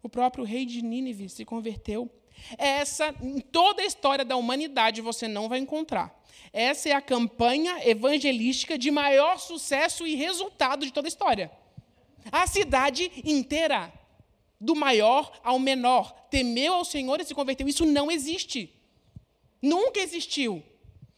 O 0.02 0.08
próprio 0.08 0.44
rei 0.44 0.66
de 0.66 0.82
Nínive 0.82 1.28
se 1.28 1.44
converteu. 1.44 2.10
Essa, 2.58 3.14
em 3.20 3.40
toda 3.40 3.82
a 3.82 3.86
história 3.86 4.25
da 4.25 4.36
humanidade, 4.36 5.00
você 5.00 5.26
não 5.26 5.48
vai 5.48 5.58
encontrar. 5.58 6.14
Essa 6.52 6.90
é 6.90 6.92
a 6.92 7.00
campanha 7.00 7.80
evangelística 7.88 8.78
de 8.78 8.90
maior 8.90 9.38
sucesso 9.38 10.06
e 10.06 10.14
resultado 10.14 10.84
de 10.84 10.92
toda 10.92 11.06
a 11.06 11.08
história. 11.08 11.50
A 12.30 12.46
cidade 12.46 13.10
inteira, 13.25 13.92
do 14.60 14.75
maior 14.75 15.32
ao 15.42 15.58
menor, 15.58 16.12
temeu 16.30 16.75
ao 16.75 16.84
Senhor 16.84 17.20
e 17.20 17.25
se 17.25 17.34
converteu. 17.34 17.66
Isso 17.68 17.86
não 17.86 18.10
existe. 18.10 18.75
Nunca 19.60 20.00
existiu. 20.00 20.62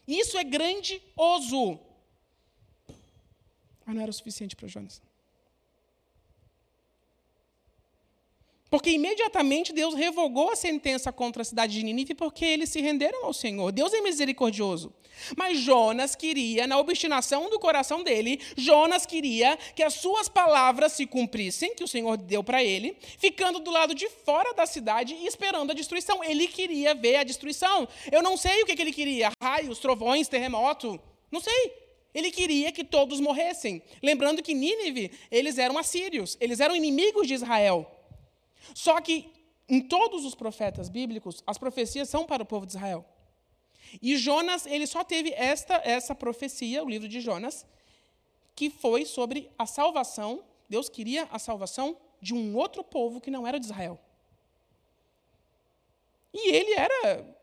Isso 0.07 0.39
é 0.39 0.45
grandioso. 0.45 1.79
Mas 3.85 3.95
não 3.95 4.03
era 4.03 4.11
o 4.11 4.15
suficiente 4.15 4.57
para 4.57 4.69
Jonas. 4.69 5.03
Porque 8.71 8.91
imediatamente 8.91 9.73
Deus 9.73 9.95
revogou 9.95 10.51
a 10.51 10.57
sentença 10.57 11.11
contra 11.11 11.43
a 11.43 11.45
cidade 11.45 11.73
de 11.73 11.83
Nínive 11.83 12.15
porque 12.15 12.45
eles 12.45 12.69
se 12.69 12.81
renderam 12.81 13.25
ao 13.25 13.33
Senhor. 13.33 13.73
Deus 13.73 13.93
é 13.95 14.01
misericordioso. 14.01 14.93
Mas 15.37 15.59
Jonas 15.59 16.15
queria, 16.15 16.67
na 16.67 16.79
obstinação 16.79 17.51
do 17.51 17.59
coração 17.59 18.03
dele, 18.03 18.41
Jonas 18.57 19.07
queria 19.07 19.57
que 19.75 19.83
as 19.83 19.95
suas 19.95 20.29
palavras 20.29 20.93
se 20.93 21.07
cumprissem, 21.07 21.75
que 21.75 21.85
o 21.85 21.89
Senhor 21.89 22.17
deu 22.17 22.43
para 22.43 22.63
ele, 22.63 22.97
ficando 23.19 23.61
do 23.61 23.71
lado 23.71 23.95
de 23.95 24.09
fora 24.09 24.55
da 24.55 24.67
cidade 24.67 25.15
e 25.15 25.27
esperando 25.27 25.71
a 25.71 25.75
destruição. 25.75 26.23
Ele 26.23 26.47
queria 26.47 26.95
ver 26.95 27.17
a 27.17 27.25
destruição. 27.25 27.89
Eu 28.11 28.23
não 28.23 28.37
sei 28.37 28.63
o 28.63 28.67
que 28.67 28.81
ele 28.81 28.93
queria: 28.93 29.31
raios, 29.43 29.79
trovões, 29.79 30.29
terremoto. 30.29 31.01
Não 31.31 31.41
sei. 31.41 31.89
Ele 32.15 32.31
queria 32.31 32.73
que 32.73 32.83
todos 32.83 33.21
morressem. 33.21 33.83
Lembrando 34.03 34.43
que 34.43 34.55
Nínive, 34.55 35.13
eles 35.31 35.59
eram 35.59 35.77
assírios, 35.77 36.37
eles 36.41 36.59
eram 36.59 36.75
inimigos 36.75 37.29
de 37.29 37.35
Israel. 37.35 37.87
Só 38.75 39.01
que 39.01 39.31
em 39.69 39.81
todos 39.81 40.25
os 40.25 40.35
profetas 40.35 40.89
bíblicos, 40.89 41.43
as 41.47 41.59
profecias 41.59 42.09
são 42.09 42.25
para 42.25 42.43
o 42.43 42.47
povo 42.47 42.65
de 42.65 42.73
Israel. 42.73 43.05
E 44.03 44.17
Jonas, 44.17 44.67
ele 44.67 44.87
só 44.87 45.03
teve 45.05 45.33
esta 45.33 45.75
essa 45.85 46.15
profecia, 46.15 46.85
o 46.85 46.89
livro 46.89 47.09
de 47.09 47.21
Jonas, 47.21 47.67
que 48.55 48.71
foi 48.71 49.05
sobre 49.05 49.51
a 49.59 49.67
salvação. 49.67 50.45
Deus 50.69 50.89
queria 50.89 51.29
a 51.31 51.39
salvação 51.39 51.97
de 52.21 52.35
um 52.35 52.57
outro 52.57 52.83
povo 52.85 53.21
que 53.21 53.31
não 53.31 53.47
era 53.47 53.59
de 53.59 53.67
Israel. 53.67 53.99
E 56.33 56.51
ele 56.55 56.73
era 56.75 57.39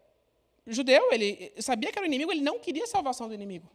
judeu, 0.67 1.11
ele 1.11 1.53
sabia 1.61 1.91
que 1.91 1.97
era 1.97 2.05
o 2.05 2.07
inimigo, 2.07 2.31
ele 2.31 2.41
não 2.41 2.59
queria 2.59 2.83
a 2.83 2.87
salvação 2.87 3.27
do 3.27 3.33
inimigo. 3.33 3.69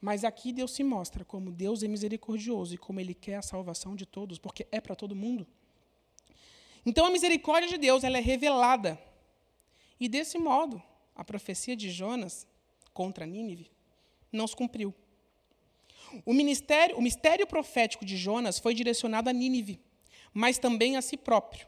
Mas 0.00 0.24
aqui 0.24 0.52
Deus 0.52 0.72
se 0.72 0.84
mostra 0.84 1.24
como 1.24 1.50
Deus 1.50 1.82
é 1.82 1.88
misericordioso 1.88 2.74
e 2.74 2.78
como 2.78 3.00
ele 3.00 3.14
quer 3.14 3.36
a 3.36 3.42
salvação 3.42 3.96
de 3.96 4.06
todos, 4.06 4.38
porque 4.38 4.66
é 4.70 4.80
para 4.80 4.94
todo 4.94 5.16
mundo. 5.16 5.46
Então 6.84 7.06
a 7.06 7.10
misericórdia 7.10 7.68
de 7.68 7.78
Deus 7.78 8.04
ela 8.04 8.18
é 8.18 8.20
revelada. 8.20 8.98
E 9.98 10.08
desse 10.08 10.38
modo, 10.38 10.80
a 11.16 11.24
profecia 11.24 11.74
de 11.74 11.90
Jonas 11.90 12.46
contra 12.92 13.26
Nínive 13.26 13.70
não 14.32 14.46
se 14.46 14.54
cumpriu. 14.54 14.94
O, 16.24 16.32
ministério, 16.32 16.96
o 16.96 17.02
mistério 17.02 17.46
profético 17.46 18.04
de 18.04 18.16
Jonas 18.16 18.58
foi 18.58 18.74
direcionado 18.74 19.28
a 19.28 19.32
Nínive, 19.32 19.80
mas 20.32 20.58
também 20.58 20.96
a 20.96 21.02
si 21.02 21.16
próprio. 21.16 21.66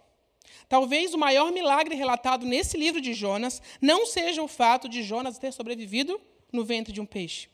Talvez 0.69 1.15
o 1.15 1.19
maior 1.19 1.51
milagre 1.51 1.95
relatado 1.95 2.47
nesse 2.47 2.77
livro 2.77 3.01
de 3.01 3.15
Jonas 3.15 3.61
não 3.81 4.07
seja 4.07 4.43
o 4.43 4.49
fato 4.49 4.89
de 4.89 5.03
Jonas 5.03 5.39
ter 5.39 5.53
sobrevivido 5.53 6.21
no 6.53 6.65
ventre 6.65 6.93
de 6.93 7.01
um 7.01 7.07
peixe. 7.07 7.49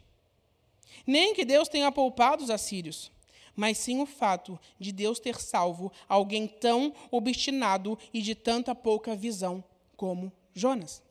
Nem 1.06 1.34
que 1.34 1.44
Deus 1.44 1.68
tenha 1.68 1.92
poupado 1.92 2.42
os 2.42 2.50
assírios, 2.50 3.10
mas 3.54 3.78
sim 3.78 4.00
o 4.00 4.06
fato 4.06 4.58
de 4.78 4.92
Deus 4.92 5.20
ter 5.20 5.40
salvo 5.40 5.92
alguém 6.08 6.46
tão 6.46 6.92
obstinado 7.10 7.98
e 8.12 8.20
de 8.20 8.34
tanta 8.34 8.74
pouca 8.74 9.14
visão 9.14 9.62
como 9.96 10.32
Jonas. 10.52 11.02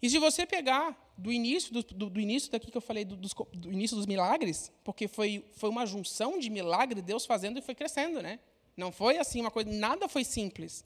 E 0.00 0.08
se 0.08 0.18
você 0.18 0.46
pegar 0.46 0.96
do 1.16 1.32
início, 1.32 1.72
do, 1.72 1.82
do, 1.82 2.10
do 2.10 2.20
início 2.20 2.50
daqui 2.50 2.70
que 2.70 2.76
eu 2.76 2.82
falei, 2.82 3.04
do, 3.04 3.16
do, 3.16 3.72
início 3.72 3.96
dos 3.96 4.06
milagres, 4.06 4.72
porque 4.84 5.06
foi, 5.06 5.44
foi 5.52 5.68
uma 5.68 5.86
junção 5.86 6.38
de 6.38 6.48
milagre, 6.48 7.02
Deus 7.02 7.26
fazendo 7.26 7.58
e 7.58 7.62
foi 7.62 7.74
crescendo, 7.74 8.22
né? 8.22 8.38
Não 8.76 8.90
foi 8.90 9.18
assim 9.18 9.40
uma 9.40 9.50
coisa, 9.50 9.70
nada 9.70 10.08
foi 10.08 10.24
simples. 10.24 10.84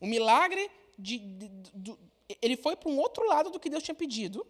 O 0.00 0.06
milagre, 0.06 0.70
de, 0.98 1.18
de, 1.18 1.48
de 1.74 1.96
ele 2.42 2.56
foi 2.56 2.76
para 2.76 2.90
um 2.90 2.98
outro 2.98 3.26
lado 3.26 3.50
do 3.50 3.60
que 3.60 3.70
Deus 3.70 3.82
tinha 3.82 3.94
pedido. 3.94 4.46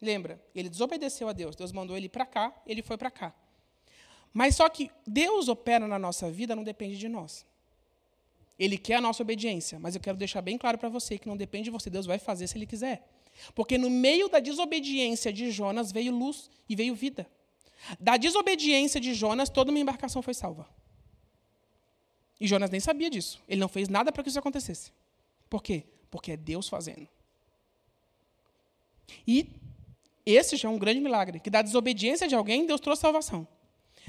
Lembra? 0.00 0.42
Ele 0.54 0.68
desobedeceu 0.68 1.28
a 1.28 1.32
Deus. 1.32 1.56
Deus 1.56 1.72
mandou 1.72 1.96
ele 1.96 2.08
para 2.08 2.26
cá, 2.26 2.54
ele 2.66 2.82
foi 2.82 2.98
para 2.98 3.10
cá. 3.10 3.34
Mas 4.32 4.56
só 4.56 4.68
que 4.68 4.90
Deus 5.06 5.48
opera 5.48 5.86
na 5.86 5.98
nossa 5.98 6.30
vida 6.30 6.56
não 6.56 6.64
depende 6.64 6.98
de 6.98 7.08
nós. 7.08 7.46
Ele 8.58 8.78
quer 8.78 8.96
a 8.96 9.00
nossa 9.00 9.22
obediência, 9.22 9.78
mas 9.78 9.94
eu 9.94 10.00
quero 10.00 10.16
deixar 10.16 10.40
bem 10.40 10.56
claro 10.56 10.78
para 10.78 10.88
você 10.88 11.18
que 11.18 11.28
não 11.28 11.36
depende 11.36 11.64
de 11.64 11.70
você, 11.70 11.90
Deus 11.90 12.06
vai 12.06 12.18
fazer 12.18 12.46
se 12.46 12.56
ele 12.56 12.66
quiser. 12.66 13.08
Porque 13.54 13.76
no 13.76 13.90
meio 13.90 14.28
da 14.28 14.38
desobediência 14.38 15.32
de 15.32 15.50
Jonas 15.50 15.90
veio 15.90 16.12
luz 16.12 16.48
e 16.68 16.76
veio 16.76 16.94
vida. 16.94 17.26
Da 17.98 18.16
desobediência 18.16 19.00
de 19.00 19.12
Jonas, 19.12 19.48
toda 19.48 19.70
uma 19.70 19.78
embarcação 19.78 20.22
foi 20.22 20.34
salva. 20.34 20.68
E 22.40 22.46
Jonas 22.46 22.70
nem 22.70 22.80
sabia 22.80 23.10
disso. 23.10 23.42
Ele 23.48 23.60
não 23.60 23.68
fez 23.68 23.88
nada 23.88 24.12
para 24.12 24.22
que 24.22 24.28
isso 24.28 24.38
acontecesse. 24.38 24.92
Por 25.50 25.62
quê? 25.62 25.84
Porque 26.10 26.32
é 26.32 26.36
Deus 26.36 26.68
fazendo. 26.68 27.08
E 29.26 29.48
esse 30.24 30.56
já 30.56 30.68
é 30.68 30.72
um 30.72 30.78
grande 30.78 31.00
milagre, 31.00 31.40
que 31.40 31.50
da 31.50 31.60
desobediência 31.60 32.26
de 32.26 32.34
alguém, 32.34 32.66
Deus 32.66 32.80
trouxe 32.80 33.02
salvação. 33.02 33.46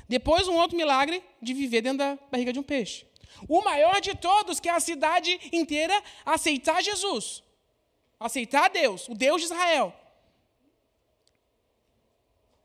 Depois, 0.08 0.48
um 0.48 0.56
outro 0.56 0.78
milagre 0.78 1.22
de 1.42 1.54
viver 1.54 1.82
dentro 1.82 2.00
da 2.00 2.18
barriga 2.32 2.54
de 2.54 2.60
um 2.60 2.64
peixe. 2.64 3.06
O 3.48 3.62
maior 3.62 4.00
de 4.02 4.16
todos, 4.16 4.60
que 4.60 4.70
é 4.70 4.72
a 4.72 4.80
cidade 4.80 5.40
inteira 5.52 5.94
aceitar 6.26 6.82
Jesus, 6.82 7.44
aceitar 8.20 8.70
Deus, 8.70 9.08
o 9.08 9.16
Deus 9.16 9.42
de 9.42 9.46
Israel. 9.46 9.94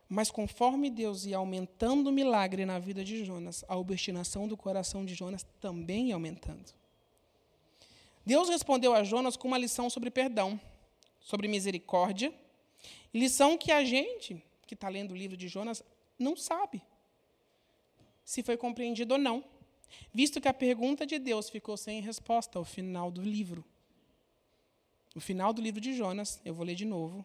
Mas 0.08 0.30
conforme 0.30 0.90
Deus 0.90 1.24
ia 1.24 1.36
aumentando 1.36 2.10
o 2.10 2.12
milagre 2.12 2.66
na 2.66 2.78
vida 2.78 3.04
de 3.04 3.24
Jonas, 3.24 3.64
a 3.68 3.76
obstinação 3.76 4.48
do 4.48 4.56
coração 4.56 5.04
de 5.04 5.14
Jonas 5.14 5.46
também 5.60 6.08
ia 6.08 6.14
aumentando. 6.14 6.72
Deus 8.26 8.48
respondeu 8.48 8.92
a 8.92 9.04
Jonas 9.04 9.36
com 9.36 9.48
uma 9.48 9.58
lição 9.58 9.88
sobre 9.88 10.10
perdão, 10.10 10.60
sobre 11.20 11.46
misericórdia, 11.46 12.34
lição 13.14 13.56
que 13.56 13.70
a 13.70 13.84
gente, 13.84 14.42
que 14.66 14.74
está 14.74 14.88
lendo 14.88 15.12
o 15.12 15.16
livro 15.16 15.36
de 15.36 15.48
Jonas, 15.48 15.82
não 16.18 16.36
sabe 16.36 16.82
se 18.24 18.42
foi 18.42 18.56
compreendido 18.56 19.14
ou 19.14 19.20
não 19.20 19.44
visto 20.12 20.40
que 20.40 20.48
a 20.48 20.54
pergunta 20.54 21.06
de 21.06 21.18
Deus 21.18 21.48
ficou 21.48 21.76
sem 21.76 22.00
resposta 22.00 22.58
ao 22.58 22.64
final 22.64 23.10
do 23.10 23.22
livro. 23.22 23.64
No 25.14 25.20
final 25.20 25.52
do 25.52 25.60
livro 25.60 25.80
de 25.80 25.94
Jonas, 25.94 26.40
eu 26.44 26.54
vou 26.54 26.64
ler 26.64 26.74
de 26.74 26.84
novo. 26.84 27.24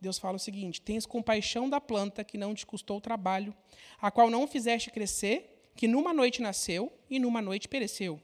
Deus 0.00 0.18
fala 0.18 0.36
o 0.36 0.40
seguinte: 0.40 0.80
Tens 0.80 1.06
compaixão 1.06 1.68
da 1.68 1.80
planta 1.80 2.24
que 2.24 2.36
não 2.36 2.54
te 2.54 2.66
custou 2.66 3.00
trabalho, 3.00 3.54
a 4.00 4.10
qual 4.10 4.30
não 4.30 4.46
fizeste 4.46 4.90
crescer, 4.90 5.70
que 5.74 5.88
numa 5.88 6.12
noite 6.12 6.42
nasceu 6.42 6.92
e 7.08 7.18
numa 7.18 7.40
noite 7.40 7.68
pereceu. 7.68 8.20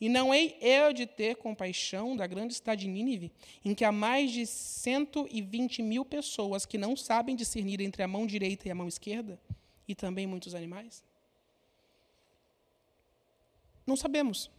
E 0.00 0.08
não 0.08 0.34
hei 0.34 0.58
eu 0.60 0.92
de 0.92 1.06
ter 1.06 1.36
compaixão 1.36 2.16
da 2.16 2.26
grande 2.26 2.54
cidade 2.54 2.82
de 2.82 2.88
Nínive, 2.88 3.30
em 3.64 3.72
que 3.72 3.84
há 3.84 3.92
mais 3.92 4.32
de 4.32 4.44
120 4.46 5.80
mil 5.80 6.04
pessoas 6.04 6.66
que 6.66 6.76
não 6.76 6.96
sabem 6.96 7.36
discernir 7.36 7.80
entre 7.80 8.02
a 8.02 8.08
mão 8.08 8.26
direita 8.26 8.66
e 8.66 8.70
a 8.72 8.74
mão 8.74 8.88
esquerda, 8.88 9.40
e 9.86 9.94
também 9.94 10.26
muitos 10.26 10.56
animais? 10.56 11.04
Não 13.86 13.96
sabemos 13.96 14.50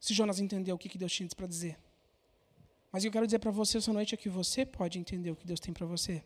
se 0.00 0.12
Jonas 0.12 0.40
entendeu 0.40 0.74
o 0.74 0.78
que 0.78 0.98
Deus 0.98 1.12
tinha 1.12 1.28
para 1.28 1.46
dizer. 1.46 1.78
Mas 2.90 3.04
eu 3.04 3.10
quero 3.10 3.26
dizer 3.26 3.38
para 3.38 3.50
você 3.50 3.78
essa 3.78 3.92
noite 3.92 4.14
é 4.14 4.18
que 4.18 4.28
você 4.28 4.66
pode 4.66 4.98
entender 4.98 5.30
o 5.30 5.36
que 5.36 5.46
Deus 5.46 5.60
tem 5.60 5.72
para 5.72 5.86
você. 5.86 6.22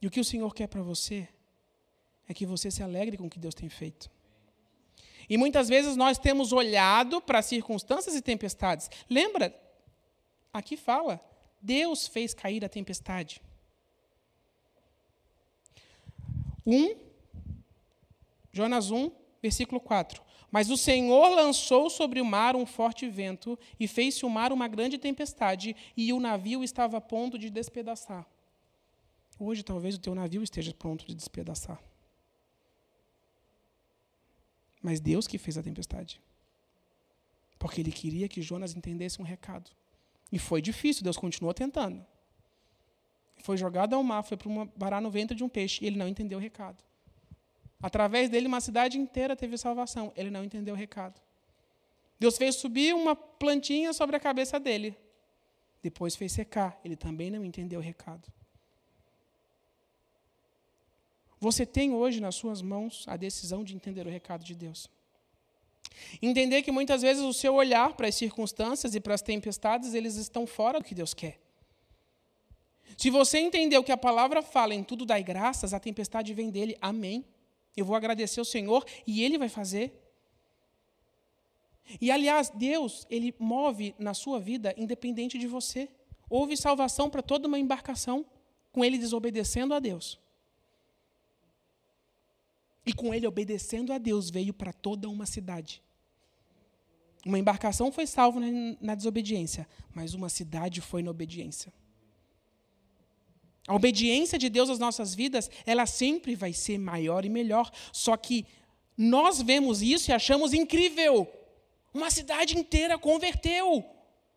E 0.00 0.06
o 0.06 0.10
que 0.10 0.20
o 0.20 0.24
Senhor 0.24 0.54
quer 0.54 0.68
para 0.68 0.82
você 0.82 1.28
é 2.28 2.32
que 2.34 2.46
você 2.46 2.70
se 2.70 2.82
alegre 2.82 3.16
com 3.16 3.26
o 3.26 3.30
que 3.30 3.38
Deus 3.38 3.54
tem 3.54 3.68
feito. 3.68 4.10
E 5.28 5.36
muitas 5.36 5.68
vezes 5.68 5.96
nós 5.96 6.18
temos 6.18 6.52
olhado 6.52 7.20
para 7.20 7.42
circunstâncias 7.42 8.14
e 8.14 8.22
tempestades. 8.22 8.90
Lembra? 9.08 9.54
Aqui 10.52 10.76
fala: 10.76 11.20
Deus 11.60 12.06
fez 12.06 12.32
cair 12.32 12.64
a 12.64 12.68
tempestade. 12.68 13.42
Um, 16.66 16.94
Jonas 18.52 18.90
1, 18.90 19.10
Versículo 19.42 19.80
4. 19.80 20.22
Mas 20.50 20.68
o 20.68 20.76
Senhor 20.76 21.28
lançou 21.28 21.88
sobre 21.88 22.20
o 22.20 22.24
mar 22.24 22.56
um 22.56 22.66
forte 22.66 23.08
vento, 23.08 23.58
e 23.78 23.86
fez-se 23.86 24.26
o 24.26 24.30
mar 24.30 24.52
uma 24.52 24.68
grande 24.68 24.98
tempestade, 24.98 25.76
e 25.96 26.12
o 26.12 26.20
navio 26.20 26.62
estava 26.64 26.98
a 26.98 27.00
ponto 27.00 27.38
de 27.38 27.48
despedaçar. 27.48 28.26
Hoje, 29.38 29.62
talvez 29.62 29.94
o 29.94 30.00
teu 30.00 30.14
navio 30.14 30.42
esteja 30.42 30.74
pronto 30.74 31.06
de 31.06 31.14
despedaçar. 31.14 31.80
Mas 34.82 35.00
Deus 35.00 35.26
que 35.26 35.38
fez 35.38 35.56
a 35.56 35.62
tempestade. 35.62 36.20
Porque 37.58 37.80
Ele 37.80 37.92
queria 37.92 38.28
que 38.28 38.42
Jonas 38.42 38.74
entendesse 38.74 39.20
um 39.20 39.24
recado. 39.24 39.70
E 40.32 40.38
foi 40.38 40.60
difícil, 40.60 41.02
Deus 41.02 41.16
continuou 41.16 41.54
tentando. 41.54 42.04
Foi 43.38 43.56
jogado 43.56 43.94
ao 43.94 44.02
mar, 44.02 44.22
foi 44.22 44.36
para 44.36 44.66
parar 44.78 45.00
no 45.00 45.10
ventre 45.10 45.36
de 45.36 45.42
um 45.42 45.48
peixe, 45.48 45.82
e 45.82 45.86
ele 45.86 45.96
não 45.96 46.08
entendeu 46.08 46.38
o 46.38 46.40
recado. 46.40 46.82
Através 47.82 48.28
dele, 48.28 48.46
uma 48.46 48.60
cidade 48.60 48.98
inteira 48.98 49.34
teve 49.34 49.56
salvação. 49.56 50.12
Ele 50.16 50.30
não 50.30 50.44
entendeu 50.44 50.74
o 50.74 50.76
recado. 50.76 51.20
Deus 52.18 52.36
fez 52.36 52.56
subir 52.56 52.94
uma 52.94 53.16
plantinha 53.16 53.92
sobre 53.92 54.16
a 54.16 54.20
cabeça 54.20 54.60
dele. 54.60 54.96
Depois 55.82 56.14
fez 56.14 56.32
secar. 56.32 56.78
Ele 56.84 56.96
também 56.96 57.30
não 57.30 57.44
entendeu 57.44 57.80
o 57.80 57.82
recado. 57.82 58.28
Você 61.40 61.64
tem 61.64 61.94
hoje 61.94 62.20
nas 62.20 62.34
suas 62.34 62.60
mãos 62.60 63.06
a 63.08 63.16
decisão 63.16 63.64
de 63.64 63.74
entender 63.74 64.06
o 64.06 64.10
recado 64.10 64.44
de 64.44 64.54
Deus. 64.54 64.90
Entender 66.20 66.62
que 66.62 66.70
muitas 66.70 67.00
vezes 67.00 67.22
o 67.22 67.32
seu 67.32 67.54
olhar 67.54 67.94
para 67.94 68.08
as 68.08 68.14
circunstâncias 68.14 68.94
e 68.94 69.00
para 69.00 69.14
as 69.14 69.22
tempestades, 69.22 69.94
eles 69.94 70.16
estão 70.16 70.46
fora 70.46 70.78
do 70.78 70.84
que 70.84 70.94
Deus 70.94 71.14
quer. 71.14 71.40
Se 72.96 73.08
você 73.08 73.38
entender 73.38 73.78
o 73.78 73.84
que 73.84 73.92
a 73.92 73.96
palavra 73.96 74.42
fala 74.42 74.74
em 74.74 74.84
tudo 74.84 75.06
dai 75.06 75.22
graças, 75.22 75.72
a 75.72 75.80
tempestade 75.80 76.34
vem 76.34 76.50
dele. 76.50 76.76
Amém. 76.82 77.24
Eu 77.80 77.86
vou 77.86 77.96
agradecer 77.96 78.40
ao 78.40 78.44
Senhor 78.44 78.84
e 79.06 79.22
Ele 79.22 79.38
vai 79.38 79.48
fazer. 79.48 79.92
E, 82.00 82.10
aliás, 82.10 82.50
Deus, 82.50 83.06
Ele 83.10 83.34
move 83.38 83.94
na 83.98 84.14
sua 84.14 84.38
vida 84.38 84.74
independente 84.76 85.38
de 85.38 85.46
você. 85.46 85.88
Houve 86.28 86.56
salvação 86.56 87.10
para 87.10 87.22
toda 87.22 87.48
uma 87.48 87.58
embarcação 87.58 88.24
com 88.70 88.84
ele 88.84 88.98
desobedecendo 88.98 89.74
a 89.74 89.80
Deus. 89.80 90.18
E 92.86 92.92
com 92.92 93.12
ele 93.12 93.26
obedecendo 93.26 93.92
a 93.92 93.98
Deus 93.98 94.30
veio 94.30 94.54
para 94.54 94.72
toda 94.72 95.08
uma 95.08 95.26
cidade. 95.26 95.82
Uma 97.24 97.38
embarcação 97.38 97.92
foi 97.92 98.06
salva 98.06 98.40
na, 98.80 98.94
desobediência, 98.94 99.68
mas 99.94 100.14
uma 100.14 100.28
cidade 100.28 100.80
foi 100.80 101.02
na 101.02 101.10
obediência. 101.10 101.72
A 103.66 103.74
obediência 103.74 104.38
de 104.38 104.48
Deus 104.48 104.70
às 104.70 104.78
nossas 104.78 105.14
vidas, 105.14 105.50
ela 105.66 105.86
sempre 105.86 106.34
vai 106.34 106.52
ser 106.52 106.78
maior 106.78 107.24
e 107.24 107.28
melhor. 107.28 107.70
Só 107.92 108.16
que 108.16 108.46
nós 108.96 109.40
vemos 109.40 109.82
isso 109.82 110.10
e 110.10 110.14
achamos 110.14 110.52
incrível. 110.52 111.28
Uma 111.92 112.10
cidade 112.10 112.56
inteira 112.58 112.98
converteu. 112.98 113.84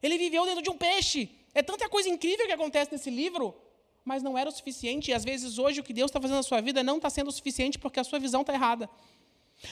Ele 0.02 0.18
viveu 0.18 0.46
dentro 0.46 0.62
de 0.62 0.70
um 0.70 0.78
peixe. 0.78 1.30
É 1.54 1.62
tanta 1.62 1.88
coisa 1.88 2.10
incrível 2.10 2.46
que 2.46 2.52
acontece 2.52 2.92
nesse 2.92 3.10
livro, 3.10 3.56
mas 4.04 4.24
não 4.24 4.38
era 4.38 4.50
o 4.50 4.52
suficiente. 4.52 5.12
E 5.12 5.14
às 5.14 5.24
vezes 5.24 5.58
hoje 5.58 5.80
o 5.80 5.84
que 5.84 5.94
Deus 5.94 6.10
está 6.10 6.20
fazendo 6.20 6.38
na 6.38 6.44
sua 6.44 6.62
vida 6.62 6.84
não 6.84 6.98
está 6.98 7.10
sendo 7.10 7.30
o 7.30 7.32
suficiente 7.32 7.80
porque 7.80 8.00
a 8.00 8.04
sua 8.04 8.20
visão 8.20 8.42
está 8.42 8.54
errada. 8.54 8.90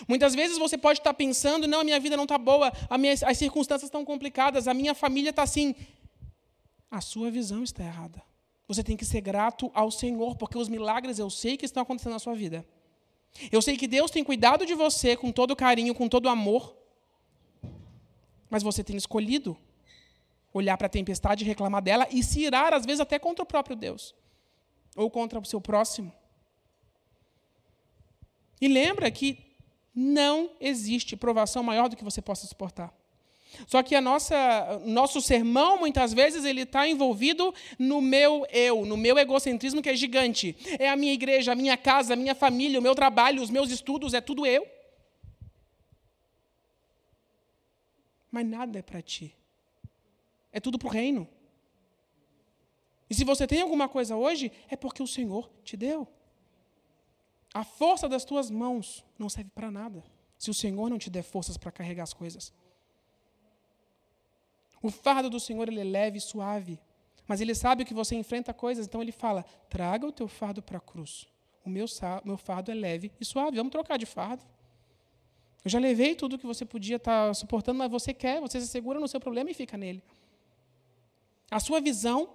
Muitas 0.08 0.34
vezes 0.34 0.58
você 0.58 0.78
pode 0.78 1.00
estar 1.00 1.14
pensando, 1.14 1.68
não, 1.68 1.82
a 1.82 1.84
minha 1.84 2.00
vida 2.00 2.16
não 2.16 2.24
está 2.24 2.38
boa, 2.38 2.72
minha, 2.98 3.14
as 3.14 3.38
circunstâncias 3.38 3.88
estão 3.88 4.06
complicadas, 4.06 4.68
a 4.68 4.74
minha 4.74 4.94
família 4.94 5.32
está 5.32 5.44
assim. 5.44 5.76
A 6.90 7.02
sua 7.02 7.30
visão 7.30 7.64
está 7.64 7.84
errada. 7.84 8.31
Você 8.72 8.86
tem 8.86 8.96
que 8.96 9.04
ser 9.04 9.20
grato 9.20 9.70
ao 9.74 9.92
Senhor, 9.92 10.38
porque 10.38 10.58
os 10.58 10.70
milagres 10.70 11.20
eu 11.20 11.30
sei 11.30 11.58
que 11.58 11.66
estão 11.66 11.84
acontecendo 11.84 12.14
na 12.14 12.20
sua 12.20 12.34
vida. 12.34 12.66
Eu 13.52 13.62
sei 13.62 13.76
que 13.76 13.86
Deus 13.86 14.10
tem 14.10 14.24
cuidado 14.24 14.66
de 14.66 14.74
você 14.74 15.18
com 15.18 15.30
todo 15.30 15.58
carinho, 15.58 15.94
com 15.94 16.08
todo 16.08 16.30
amor. 16.30 16.74
Mas 18.50 18.64
você 18.64 18.82
tem 18.82 18.96
escolhido 18.96 19.58
olhar 20.54 20.78
para 20.78 20.88
a 20.88 20.90
tempestade 20.90 21.44
e 21.44 21.48
reclamar 21.48 21.82
dela 21.82 22.08
e 22.10 22.24
se 22.24 22.40
irar, 22.40 22.74
às 22.74 22.86
vezes, 22.86 23.02
até 23.02 23.20
contra 23.20 23.44
o 23.44 23.46
próprio 23.46 23.76
Deus 23.76 24.16
ou 24.96 25.12
contra 25.12 25.38
o 25.38 25.44
seu 25.46 25.60
próximo. 25.60 26.14
E 28.62 28.70
lembra 28.70 29.12
que 29.12 29.38
não 29.94 30.50
existe 30.62 31.18
provação 31.18 31.62
maior 31.62 31.90
do 31.90 31.98
que 31.98 32.06
você 32.06 32.22
possa 32.22 32.48
suportar. 32.48 32.94
Só 33.68 33.84
que 33.84 33.96
a 33.96 34.02
nossa, 34.02 34.82
nosso 34.86 35.22
sermão, 35.22 35.78
muitas 35.78 36.14
vezes, 36.14 36.46
ele 36.46 36.62
está 36.62 36.88
envolvido 36.88 37.54
no 37.78 38.02
meu 38.02 38.46
eu, 38.52 38.86
no 38.86 38.98
meu 38.98 39.18
egocentrismo 39.18 39.82
que 39.82 39.90
é 39.90 39.96
gigante. 39.96 40.56
É 40.80 40.90
a 40.90 40.96
minha 40.96 41.14
igreja, 41.14 41.52
a 41.52 41.56
minha 41.56 41.78
casa, 41.78 42.14
a 42.14 42.16
minha 42.16 42.36
família, 42.36 42.80
o 42.80 42.84
meu 42.84 42.96
trabalho, 42.96 43.42
os 43.42 43.50
meus 43.50 43.70
estudos, 43.70 44.14
é 44.14 44.22
tudo 44.22 44.46
eu. 44.46 44.66
Mas 48.32 48.46
nada 48.46 48.80
é 48.80 48.82
para 48.82 49.02
ti. 49.02 49.36
É 50.52 50.60
tudo 50.60 50.80
para 50.80 50.88
o 50.88 50.92
reino. 50.92 51.28
E 53.10 53.14
se 53.14 53.26
você 53.26 53.46
tem 53.46 53.62
alguma 53.62 53.90
coisa 53.90 54.16
hoje, 54.16 54.52
é 54.70 54.76
porque 54.78 55.04
o 55.04 55.08
Senhor 55.08 55.52
te 55.64 55.76
deu. 55.76 56.08
A 57.54 57.66
força 57.66 58.08
das 58.08 58.24
tuas 58.24 58.50
mãos 58.50 59.04
não 59.20 59.28
serve 59.28 59.52
para 59.54 59.70
nada 59.70 60.02
se 60.38 60.50
o 60.50 60.54
Senhor 60.54 60.90
não 60.90 60.98
te 60.98 61.10
der 61.10 61.22
forças 61.22 61.58
para 61.58 61.72
carregar 61.72 62.04
as 62.04 62.14
coisas. 62.14 62.54
O 64.82 64.90
fardo 64.90 65.30
do 65.30 65.40
Senhor 65.40 65.68
ele 65.68 65.80
é 65.80 65.84
leve 65.84 66.18
e 66.18 66.22
suave, 66.22 66.80
mas 67.28 67.40
ele 67.40 67.54
sabe 67.54 67.86
que 67.86 67.94
você 67.94 68.16
enfrenta 68.16 68.54
coisas, 68.54 68.88
então 68.88 69.02
ele 69.02 69.12
fala: 69.12 69.46
traga 69.70 70.06
o 70.06 70.12
teu 70.12 70.28
fardo 70.28 70.62
para 70.62 70.78
a 70.78 70.82
cruz. 70.82 71.28
O 71.64 71.70
meu, 71.70 71.86
meu 72.26 72.38
fardo 72.38 72.72
é 72.72 72.74
leve 72.74 73.12
e 73.20 73.26
suave. 73.26 73.58
Vamos 73.58 73.72
trocar 73.72 73.98
de 73.98 74.06
fardo. 74.06 74.44
Eu 75.64 75.70
já 75.70 75.80
levei 75.80 76.16
tudo 76.16 76.40
que 76.40 76.46
você 76.46 76.66
podia 76.66 76.96
estar 76.96 77.28
tá 77.28 77.34
suportando, 77.34 77.78
mas 77.78 77.92
você 77.92 78.14
quer, 78.14 78.42
você 78.42 78.60
se 78.60 78.68
segura 78.68 79.00
no 79.00 79.08
seu 79.08 79.20
problema 79.20 79.52
e 79.52 79.54
fica 79.54 79.78
nele. 79.78 80.04
A 81.52 81.60
sua 81.60 81.80
visão 81.80 82.30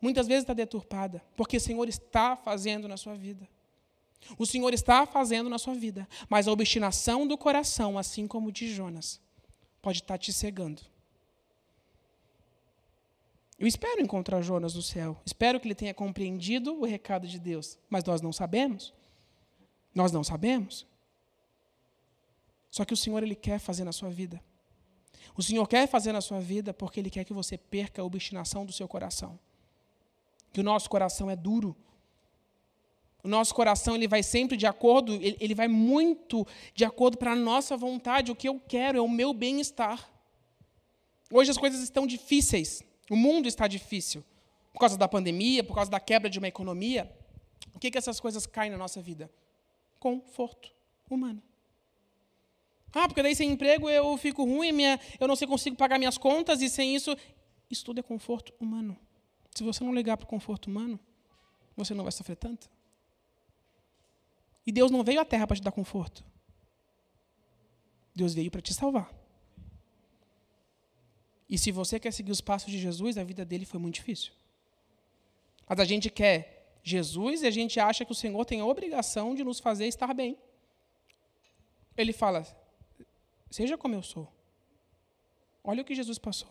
muitas 0.00 0.26
vezes 0.26 0.44
está 0.44 0.54
deturpada, 0.54 1.22
porque 1.36 1.58
o 1.58 1.60
Senhor 1.60 1.86
está 1.88 2.36
fazendo 2.36 2.88
na 2.88 2.96
sua 2.96 3.14
vida. 3.14 3.46
O 4.38 4.46
Senhor 4.46 4.72
está 4.72 5.06
fazendo 5.06 5.50
na 5.50 5.58
sua 5.58 5.74
vida, 5.74 6.08
mas 6.28 6.48
a 6.48 6.52
obstinação 6.52 7.26
do 7.26 7.36
coração, 7.36 7.98
assim 7.98 8.26
como 8.26 8.50
de 8.52 8.72
Jonas, 8.72 9.20
pode 9.82 9.98
estar 9.98 10.14
tá 10.14 10.18
te 10.18 10.32
cegando. 10.32 10.82
Eu 13.60 13.66
espero 13.66 14.00
encontrar 14.00 14.40
Jonas 14.40 14.74
no 14.74 14.80
céu. 14.80 15.20
Espero 15.24 15.60
que 15.60 15.68
ele 15.68 15.74
tenha 15.74 15.92
compreendido 15.92 16.80
o 16.80 16.86
recado 16.86 17.28
de 17.28 17.38
Deus. 17.38 17.78
Mas 17.90 18.02
nós 18.04 18.22
não 18.22 18.32
sabemos. 18.32 18.94
Nós 19.94 20.10
não 20.10 20.24
sabemos. 20.24 20.86
Só 22.70 22.86
que 22.86 22.94
o 22.94 22.96
Senhor 22.96 23.22
ele 23.22 23.34
quer 23.34 23.58
fazer 23.58 23.84
na 23.84 23.92
sua 23.92 24.08
vida. 24.08 24.42
O 25.36 25.42
Senhor 25.42 25.68
quer 25.68 25.86
fazer 25.86 26.10
na 26.10 26.22
sua 26.22 26.40
vida 26.40 26.72
porque 26.72 26.98
ele 26.98 27.10
quer 27.10 27.22
que 27.22 27.34
você 27.34 27.58
perca 27.58 28.00
a 28.00 28.04
obstinação 28.04 28.64
do 28.64 28.72
seu 28.72 28.88
coração. 28.88 29.38
Que 30.54 30.60
o 30.60 30.64
nosso 30.64 30.88
coração 30.88 31.30
é 31.30 31.36
duro. 31.36 31.76
O 33.22 33.28
nosso 33.28 33.54
coração 33.54 33.94
ele 33.94 34.08
vai 34.08 34.22
sempre 34.22 34.56
de 34.56 34.66
acordo, 34.66 35.16
ele, 35.16 35.36
ele 35.38 35.54
vai 35.54 35.68
muito 35.68 36.46
de 36.74 36.86
acordo 36.86 37.18
para 37.18 37.32
a 37.32 37.36
nossa 37.36 37.76
vontade. 37.76 38.32
O 38.32 38.36
que 38.36 38.48
eu 38.48 38.58
quero 38.58 38.96
é 38.96 39.02
o 39.02 39.08
meu 39.08 39.34
bem-estar. 39.34 40.10
Hoje 41.30 41.50
as 41.50 41.58
coisas 41.58 41.82
estão 41.82 42.06
difíceis. 42.06 42.88
O 43.10 43.16
mundo 43.16 43.48
está 43.48 43.66
difícil. 43.66 44.24
Por 44.72 44.78
causa 44.78 44.96
da 44.96 45.08
pandemia, 45.08 45.64
por 45.64 45.74
causa 45.74 45.90
da 45.90 45.98
quebra 45.98 46.30
de 46.30 46.38
uma 46.38 46.46
economia. 46.46 47.12
O 47.74 47.78
que, 47.80 47.90
que 47.90 47.98
essas 47.98 48.20
coisas 48.20 48.46
caem 48.46 48.70
na 48.70 48.78
nossa 48.78 49.02
vida? 49.02 49.28
Conforto 49.98 50.72
humano. 51.10 51.42
Ah, 52.94 53.08
porque 53.08 53.22
daí 53.22 53.34
sem 53.34 53.50
emprego 53.50 53.90
eu 53.90 54.16
fico 54.16 54.44
ruim, 54.44 54.72
minha, 54.72 54.98
eu 55.18 55.26
não 55.26 55.34
sei 55.34 55.46
consigo 55.46 55.76
pagar 55.76 55.98
minhas 55.98 56.16
contas 56.16 56.62
e 56.62 56.70
sem 56.70 56.94
isso. 56.94 57.16
Isso 57.68 57.84
tudo 57.84 57.98
é 57.98 58.02
conforto 58.02 58.54
humano. 58.60 58.96
Se 59.54 59.64
você 59.64 59.82
não 59.82 59.92
ligar 59.92 60.16
para 60.16 60.24
o 60.24 60.28
conforto 60.28 60.66
humano, 60.66 60.98
você 61.76 61.92
não 61.94 62.04
vai 62.04 62.12
sofrer 62.12 62.36
tanto. 62.36 62.70
E 64.64 64.70
Deus 64.70 64.90
não 64.90 65.02
veio 65.02 65.20
à 65.20 65.24
terra 65.24 65.48
para 65.48 65.56
te 65.56 65.62
dar 65.62 65.72
conforto. 65.72 66.24
Deus 68.14 68.34
veio 68.34 68.50
para 68.50 68.60
te 68.60 68.72
salvar. 68.72 69.19
E 71.50 71.58
se 71.58 71.72
você 71.72 71.98
quer 71.98 72.12
seguir 72.12 72.30
os 72.30 72.40
passos 72.40 72.70
de 72.70 72.78
Jesus, 72.78 73.18
a 73.18 73.24
vida 73.24 73.44
dele 73.44 73.66
foi 73.66 73.80
muito 73.80 73.96
difícil. 73.96 74.32
Mas 75.68 75.80
a 75.80 75.84
gente 75.84 76.08
quer 76.08 76.78
Jesus 76.82 77.42
e 77.42 77.46
a 77.46 77.50
gente 77.50 77.80
acha 77.80 78.04
que 78.04 78.12
o 78.12 78.14
Senhor 78.14 78.44
tem 78.44 78.60
a 78.60 78.64
obrigação 78.64 79.34
de 79.34 79.42
nos 79.42 79.58
fazer 79.58 79.86
estar 79.88 80.14
bem. 80.14 80.38
Ele 81.96 82.12
fala: 82.12 82.46
Seja 83.50 83.76
como 83.76 83.96
eu 83.96 84.02
sou. 84.02 84.32
Olha 85.64 85.82
o 85.82 85.84
que 85.84 85.92
Jesus 85.92 86.18
passou. 86.18 86.48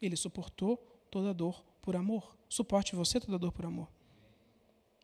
Ele 0.00 0.16
suportou 0.16 0.78
toda 1.10 1.34
dor 1.34 1.62
por 1.82 1.94
amor. 1.94 2.34
Suporte 2.48 2.96
você 2.96 3.20
toda 3.20 3.38
dor 3.38 3.52
por 3.52 3.66
amor. 3.66 3.88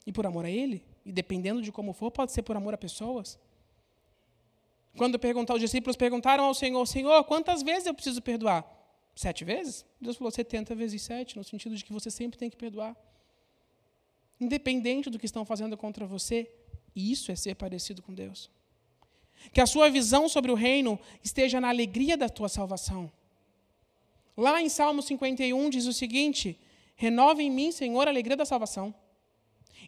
E 0.06 0.12
por 0.12 0.26
amor 0.26 0.46
a 0.46 0.50
Ele, 0.50 0.82
e 1.04 1.12
dependendo 1.12 1.60
de 1.60 1.70
como 1.70 1.92
for, 1.92 2.10
pode 2.10 2.32
ser 2.32 2.42
por 2.42 2.56
amor 2.56 2.72
a 2.72 2.78
pessoas. 2.78 3.38
Quando 4.96 5.18
perguntar, 5.18 5.54
os 5.54 5.60
discípulos 5.60 5.96
perguntaram 5.96 6.44
ao 6.44 6.54
Senhor: 6.54 6.84
Senhor, 6.86 7.22
quantas 7.24 7.62
vezes 7.62 7.86
eu 7.86 7.92
preciso 7.92 8.22
perdoar? 8.22 8.77
Sete 9.18 9.44
vezes? 9.44 9.84
Deus 10.00 10.16
falou 10.16 10.30
70 10.30 10.76
vezes 10.76 11.02
sete, 11.02 11.36
no 11.36 11.42
sentido 11.42 11.74
de 11.74 11.84
que 11.84 11.92
você 11.92 12.08
sempre 12.08 12.38
tem 12.38 12.48
que 12.48 12.56
perdoar. 12.56 12.96
Independente 14.40 15.10
do 15.10 15.18
que 15.18 15.26
estão 15.26 15.44
fazendo 15.44 15.76
contra 15.76 16.06
você, 16.06 16.48
isso 16.94 17.32
é 17.32 17.34
ser 17.34 17.56
parecido 17.56 18.00
com 18.00 18.14
Deus. 18.14 18.48
Que 19.52 19.60
a 19.60 19.66
sua 19.66 19.90
visão 19.90 20.28
sobre 20.28 20.52
o 20.52 20.54
reino 20.54 21.00
esteja 21.24 21.60
na 21.60 21.68
alegria 21.68 22.16
da 22.16 22.28
tua 22.28 22.48
salvação. 22.48 23.10
Lá 24.36 24.62
em 24.62 24.68
Salmo 24.68 25.02
51 25.02 25.68
diz 25.68 25.86
o 25.86 25.92
seguinte: 25.92 26.56
Renova 26.94 27.42
em 27.42 27.50
mim, 27.50 27.72
Senhor, 27.72 28.06
a 28.06 28.10
alegria 28.12 28.36
da 28.36 28.44
salvação. 28.44 28.94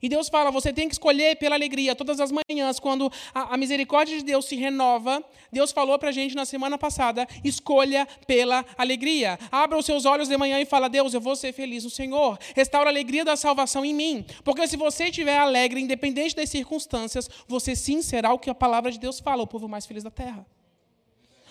E 0.02 0.08
Deus 0.08 0.28
fala: 0.28 0.50
você 0.50 0.72
tem 0.72 0.88
que 0.88 0.94
escolher 0.94 1.36
pela 1.36 1.54
alegria 1.54 1.94
todas 1.94 2.20
as 2.20 2.32
manhãs, 2.32 2.80
quando 2.80 3.10
a, 3.34 3.54
a 3.54 3.56
misericórdia 3.56 4.16
de 4.16 4.24
Deus 4.24 4.46
se 4.46 4.56
renova. 4.56 5.22
Deus 5.52 5.72
falou 5.72 5.98
para 5.98 6.08
a 6.08 6.12
gente 6.12 6.34
na 6.34 6.44
semana 6.44 6.78
passada: 6.78 7.26
escolha 7.44 8.06
pela 8.26 8.64
alegria. 8.76 9.38
Abra 9.50 9.78
os 9.78 9.86
seus 9.86 10.04
olhos 10.04 10.28
de 10.28 10.36
manhã 10.36 10.60
e 10.60 10.64
fala: 10.64 10.88
Deus, 10.88 11.14
eu 11.14 11.20
vou 11.20 11.36
ser 11.36 11.52
feliz 11.52 11.84
no 11.84 11.90
Senhor. 11.90 12.38
Restaura 12.54 12.88
a 12.88 12.92
alegria 12.92 13.24
da 13.24 13.36
salvação 13.36 13.84
em 13.84 13.94
mim. 13.94 14.24
Porque 14.44 14.66
se 14.66 14.76
você 14.76 15.04
estiver 15.04 15.38
alegre, 15.38 15.80
independente 15.80 16.34
das 16.34 16.48
circunstâncias, 16.48 17.28
você 17.46 17.76
sim 17.76 18.02
será 18.02 18.32
o 18.32 18.38
que 18.38 18.50
a 18.50 18.54
palavra 18.54 18.90
de 18.90 18.98
Deus 18.98 19.20
fala: 19.20 19.42
o 19.42 19.46
povo 19.46 19.68
mais 19.68 19.86
feliz 19.86 20.02
da 20.02 20.10
terra. 20.10 20.46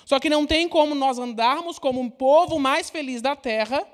Só 0.05 0.19
que 0.19 0.27
não 0.27 0.43
tem 0.47 0.67
como 0.67 0.95
nós 0.95 1.19
andarmos 1.19 1.77
como 1.77 2.01
um 2.01 2.09
povo 2.09 2.57
mais 2.57 2.89
feliz 2.89 3.21
da 3.21 3.35
terra 3.35 3.85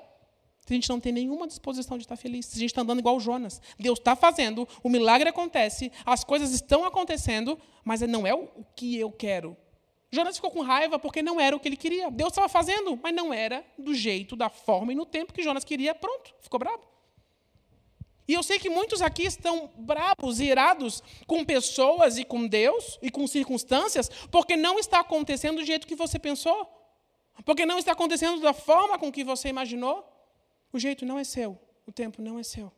se 0.66 0.72
a 0.72 0.74
gente 0.74 0.88
não 0.88 0.98
tem 0.98 1.12
nenhuma 1.12 1.46
disposição 1.46 1.96
de 1.96 2.02
estar 2.02 2.16
feliz, 2.16 2.46
se 2.46 2.56
a 2.56 2.58
gente 2.58 2.70
está 2.70 2.82
andando 2.82 2.98
igual 2.98 3.20
Jonas. 3.20 3.62
Deus 3.78 4.00
está 4.00 4.16
fazendo, 4.16 4.68
o 4.82 4.88
milagre 4.88 5.28
acontece, 5.28 5.92
as 6.04 6.24
coisas 6.24 6.50
estão 6.50 6.84
acontecendo, 6.84 7.56
mas 7.84 8.00
não 8.00 8.26
é 8.26 8.34
o 8.34 8.48
que 8.74 8.98
eu 8.98 9.12
quero. 9.12 9.56
Jonas 10.10 10.36
ficou 10.36 10.50
com 10.50 10.62
raiva 10.62 10.98
porque 10.98 11.22
não 11.22 11.40
era 11.40 11.54
o 11.54 11.60
que 11.60 11.68
ele 11.68 11.76
queria. 11.76 12.10
Deus 12.10 12.32
estava 12.32 12.48
fazendo, 12.48 12.98
mas 13.00 13.14
não 13.14 13.32
era 13.32 13.64
do 13.78 13.94
jeito, 13.94 14.34
da 14.34 14.48
forma 14.48 14.92
e 14.92 14.96
no 14.96 15.06
tempo 15.06 15.32
que 15.32 15.42
Jonas 15.42 15.62
queria. 15.62 15.94
Pronto, 15.94 16.34
ficou 16.40 16.58
bravo. 16.58 16.80
E 18.26 18.34
eu 18.34 18.42
sei 18.42 18.58
que 18.58 18.68
muitos 18.68 19.00
aqui 19.00 19.24
estão 19.24 19.70
bravos, 19.76 20.40
irados 20.40 21.00
com 21.28 21.44
pessoas 21.44 22.18
e 22.18 22.24
com 22.24 22.44
Deus 22.44 22.98
e 23.00 23.08
com 23.08 23.24
circunstâncias, 23.28 24.08
porque 24.32 24.56
não 24.56 24.80
está 24.80 24.98
acontecendo 24.98 25.58
do 25.58 25.64
jeito 25.64 25.86
que 25.86 25.94
você 25.94 26.18
pensou, 26.18 26.68
porque 27.44 27.64
não 27.64 27.78
está 27.78 27.92
acontecendo 27.92 28.40
da 28.40 28.52
forma 28.52 28.98
com 28.98 29.12
que 29.12 29.22
você 29.22 29.48
imaginou. 29.48 30.15
O 30.72 30.78
jeito 30.78 31.06
não 31.06 31.18
é 31.18 31.24
seu, 31.24 31.58
o 31.86 31.92
tempo 31.92 32.20
não 32.20 32.38
é 32.38 32.42
seu. 32.42 32.72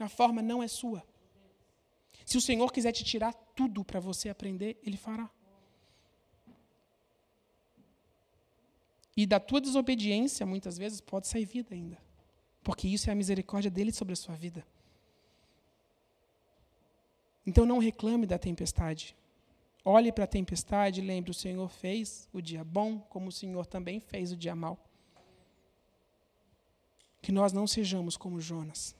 A 0.00 0.08
forma 0.08 0.42
não 0.42 0.62
é 0.62 0.68
sua. 0.68 1.02
Se 2.24 2.36
o 2.36 2.40
Senhor 2.40 2.70
quiser 2.72 2.92
te 2.92 3.04
tirar 3.04 3.32
tudo 3.54 3.84
para 3.84 4.00
você 4.00 4.28
aprender, 4.28 4.78
Ele 4.82 4.96
fará. 4.96 5.30
E 9.16 9.24
da 9.24 9.40
tua 9.40 9.60
desobediência, 9.60 10.44
muitas 10.44 10.76
vezes, 10.76 11.00
pode 11.00 11.26
sair 11.26 11.46
vida 11.46 11.74
ainda. 11.74 11.98
Porque 12.62 12.86
isso 12.86 13.08
é 13.08 13.12
a 13.12 13.16
misericórdia 13.16 13.70
dele 13.70 13.92
sobre 13.92 14.12
a 14.12 14.16
sua 14.16 14.34
vida. 14.34 14.66
Então 17.46 17.64
não 17.64 17.78
reclame 17.78 18.26
da 18.26 18.38
tempestade. 18.38 19.16
Olhe 19.84 20.12
para 20.12 20.24
a 20.24 20.26
tempestade 20.26 21.00
e 21.00 21.04
lembre: 21.04 21.30
o 21.30 21.34
Senhor 21.34 21.68
fez 21.70 22.28
o 22.32 22.42
dia 22.42 22.64
bom, 22.64 22.98
como 22.98 23.28
o 23.28 23.32
Senhor 23.32 23.64
também 23.64 24.00
fez 24.00 24.32
o 24.32 24.36
dia 24.36 24.54
mau 24.54 24.86
que 27.26 27.32
nós 27.32 27.52
não 27.52 27.66
sejamos 27.66 28.16
como 28.16 28.40
Jonas. 28.40 28.94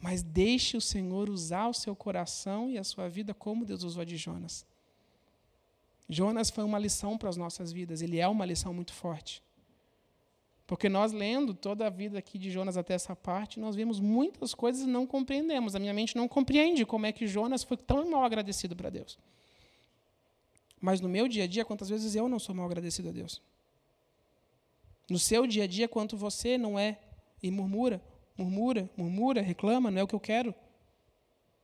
Mas 0.00 0.22
deixe 0.22 0.74
o 0.74 0.80
Senhor 0.80 1.28
usar 1.28 1.68
o 1.68 1.74
seu 1.74 1.94
coração 1.94 2.70
e 2.70 2.78
a 2.78 2.82
sua 2.82 3.10
vida 3.10 3.34
como 3.34 3.66
Deus 3.66 3.82
usou 3.82 4.00
a 4.00 4.06
de 4.06 4.16
Jonas. 4.16 4.64
Jonas 6.08 6.48
foi 6.48 6.64
uma 6.64 6.78
lição 6.78 7.18
para 7.18 7.28
as 7.28 7.36
nossas 7.36 7.70
vidas, 7.70 8.00
ele 8.00 8.18
é 8.18 8.26
uma 8.26 8.46
lição 8.46 8.72
muito 8.72 8.94
forte. 8.94 9.42
Porque 10.66 10.88
nós, 10.88 11.12
lendo 11.12 11.52
toda 11.52 11.86
a 11.86 11.90
vida 11.90 12.18
aqui 12.18 12.38
de 12.38 12.50
Jonas 12.50 12.78
até 12.78 12.94
essa 12.94 13.14
parte, 13.14 13.60
nós 13.60 13.76
vemos 13.76 14.00
muitas 14.00 14.54
coisas 14.54 14.84
e 14.84 14.86
não 14.86 15.06
compreendemos. 15.06 15.74
A 15.74 15.78
minha 15.78 15.92
mente 15.92 16.16
não 16.16 16.26
compreende 16.26 16.86
como 16.86 17.04
é 17.04 17.12
que 17.12 17.26
Jonas 17.26 17.62
foi 17.62 17.76
tão 17.76 18.10
mal 18.10 18.24
agradecido 18.24 18.74
para 18.74 18.88
Deus. 18.88 19.18
Mas 20.80 21.02
no 21.02 21.08
meu 21.08 21.28
dia 21.28 21.44
a 21.44 21.46
dia, 21.46 21.66
quantas 21.66 21.90
vezes 21.90 22.14
eu 22.14 22.30
não 22.30 22.38
sou 22.38 22.54
mal 22.54 22.64
agradecido 22.64 23.10
a 23.10 23.12
Deus? 23.12 23.42
No 25.08 25.18
seu 25.18 25.46
dia 25.46 25.64
a 25.64 25.66
dia 25.66 25.88
quanto 25.88 26.16
você 26.16 26.58
não 26.58 26.78
é 26.78 26.98
e 27.42 27.50
murmura, 27.50 28.02
murmura, 28.36 28.90
murmura, 28.96 29.40
reclama, 29.40 29.90
não 29.90 30.00
é 30.00 30.02
o 30.02 30.08
que 30.08 30.14
eu 30.14 30.20
quero. 30.20 30.54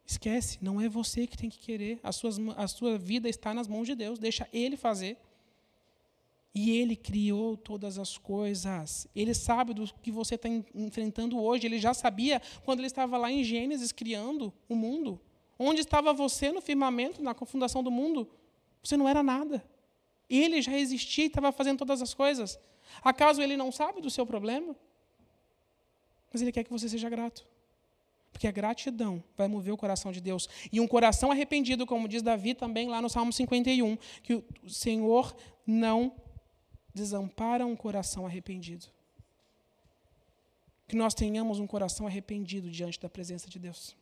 Esquece, 0.07 0.59
não 0.61 0.81
é 0.81 0.89
você 0.89 1.27
que 1.27 1.37
tem 1.37 1.49
que 1.49 1.59
querer. 1.59 1.99
A, 2.03 2.13
suas, 2.13 2.39
a 2.57 2.69
sua 2.69 2.99
vida 2.99 3.29
está 3.29 3.55
nas 3.55 3.67
mãos 3.67 3.87
de 3.87 3.95
Deus. 3.95 4.19
Deixa 4.19 4.47
Ele 4.53 4.77
fazer. 4.77 5.17
E 6.55 6.71
Ele 6.79 6.95
criou 6.95 7.57
todas 7.57 7.99
as 7.99 8.19
coisas. 8.19 9.09
Ele 9.17 9.33
sabe 9.33 9.73
do 9.73 9.87
que 10.03 10.11
você 10.11 10.35
está 10.35 10.49
enfrentando 10.75 11.41
hoje. 11.41 11.67
Ele 11.67 11.79
já 11.79 11.95
sabia 11.95 12.41
quando 12.65 12.81
ele 12.81 12.87
estava 12.87 13.17
lá 13.17 13.31
em 13.31 13.43
Gênesis 13.43 13.93
criando 13.93 14.53
o 14.69 14.77
mundo. 14.77 15.19
Onde 15.59 15.81
estava 15.81 16.13
você 16.13 16.53
no 16.53 16.61
firmamento, 16.61 17.23
na 17.23 17.35
fundação 17.35 17.83
do 17.83 17.91
mundo? 17.91 18.29
Você 18.83 18.97
não 18.97 19.09
era 19.09 19.23
nada. 19.23 19.65
Ele 20.29 20.61
já 20.61 20.77
existia 20.77 21.25
e 21.25 21.29
estava 21.29 21.51
fazendo 21.51 21.79
todas 21.79 22.03
as 22.03 22.13
coisas. 22.13 22.59
Acaso 23.03 23.43
ele 23.43 23.57
não 23.57 23.73
sabe 23.73 24.01
do 24.01 24.11
seu 24.11 24.27
problema? 24.27 24.75
Mas 26.33 26.43
ele 26.43 26.53
quer 26.53 26.65
que 26.65 26.71
você 26.71 26.89
seja 26.89 27.09
grato. 27.09 27.47
Porque 28.33 28.49
a 28.49 28.51
gratidão 28.51 29.23
vai 29.37 29.47
mover 29.47 29.73
o 29.73 29.77
coração 29.77 30.11
de 30.11 30.21
Deus. 30.21 30.49
E 30.73 30.81
um 30.81 30.89
coração 30.89 31.31
arrependido, 31.31 31.87
como 31.87 32.09
diz 32.09 32.21
Davi 32.21 32.53
também 32.53 32.89
lá 32.89 33.01
no 33.01 33.09
Salmo 33.09 33.33
51, 33.33 33.97
que 34.23 34.35
o 34.35 34.45
Senhor 34.69 35.35
não 35.65 36.13
desampara 36.93 37.65
um 37.65 37.77
coração 37.77 38.27
arrependido. 38.27 38.87
Que 40.89 40.97
nós 40.97 41.15
tenhamos 41.15 41.61
um 41.61 41.67
coração 41.67 42.07
arrependido 42.07 42.69
diante 42.69 43.01
da 43.01 43.09
presença 43.09 43.49
de 43.49 43.59
Deus. 43.61 43.97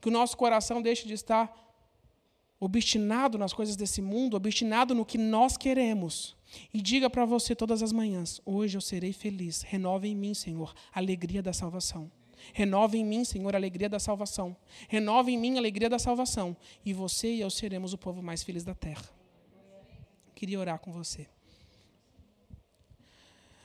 Que 0.00 0.08
o 0.08 0.12
nosso 0.12 0.36
coração 0.36 0.82
deixe 0.82 1.06
de 1.08 1.14
estar 1.14 1.50
obstinado 2.60 3.38
nas 3.38 3.54
coisas 3.54 3.74
desse 3.74 4.02
mundo, 4.02 4.36
obstinado 4.36 4.94
no 4.94 5.06
que 5.06 5.16
nós 5.16 5.56
queremos. 5.56 6.36
E 6.74 6.82
diga 6.82 7.08
para 7.08 7.24
você 7.24 7.56
todas 7.56 7.82
as 7.82 7.90
manhãs: 7.90 8.40
hoje 8.44 8.76
eu 8.76 8.80
serei 8.80 9.12
feliz. 9.12 9.62
Renova 9.62 10.06
em 10.06 10.14
mim, 10.14 10.34
Senhor, 10.34 10.74
a 10.92 10.98
alegria 10.98 11.42
da 11.42 11.52
salvação. 11.52 12.12
Renova 12.52 12.96
em 12.96 13.04
mim, 13.04 13.24
Senhor, 13.24 13.54
a 13.54 13.58
alegria 13.58 13.88
da 13.88 13.98
salvação. 13.98 14.56
Renova 14.88 15.30
em 15.30 15.38
mim 15.38 15.54
a 15.56 15.58
alegria 15.58 15.88
da 15.88 15.98
salvação. 15.98 16.56
E 16.84 16.92
você 16.92 17.34
e 17.34 17.40
eu 17.40 17.50
seremos 17.50 17.92
o 17.92 17.98
povo 17.98 18.22
mais 18.22 18.42
feliz 18.42 18.64
da 18.64 18.74
terra. 18.74 19.08
Queria 20.34 20.58
orar 20.58 20.78
com 20.78 20.92
você. 20.92 21.26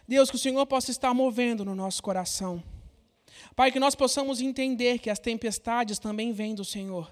Deus, 0.08 0.29
que 0.29 0.36
o 0.36 0.39
Senhor 0.39 0.65
possa 0.67 0.91
estar 0.91 1.13
movendo 1.13 1.65
no 1.65 1.73
nosso 1.73 2.03
coração. 2.03 2.63
Pai, 3.55 3.71
que 3.71 3.79
nós 3.79 3.95
possamos 3.95 4.39
entender 4.39 4.99
que 4.99 5.10
as 5.10 5.19
tempestades 5.19 5.97
também 5.97 6.31
vêm 6.31 6.53
do 6.53 6.63
Senhor. 6.63 7.12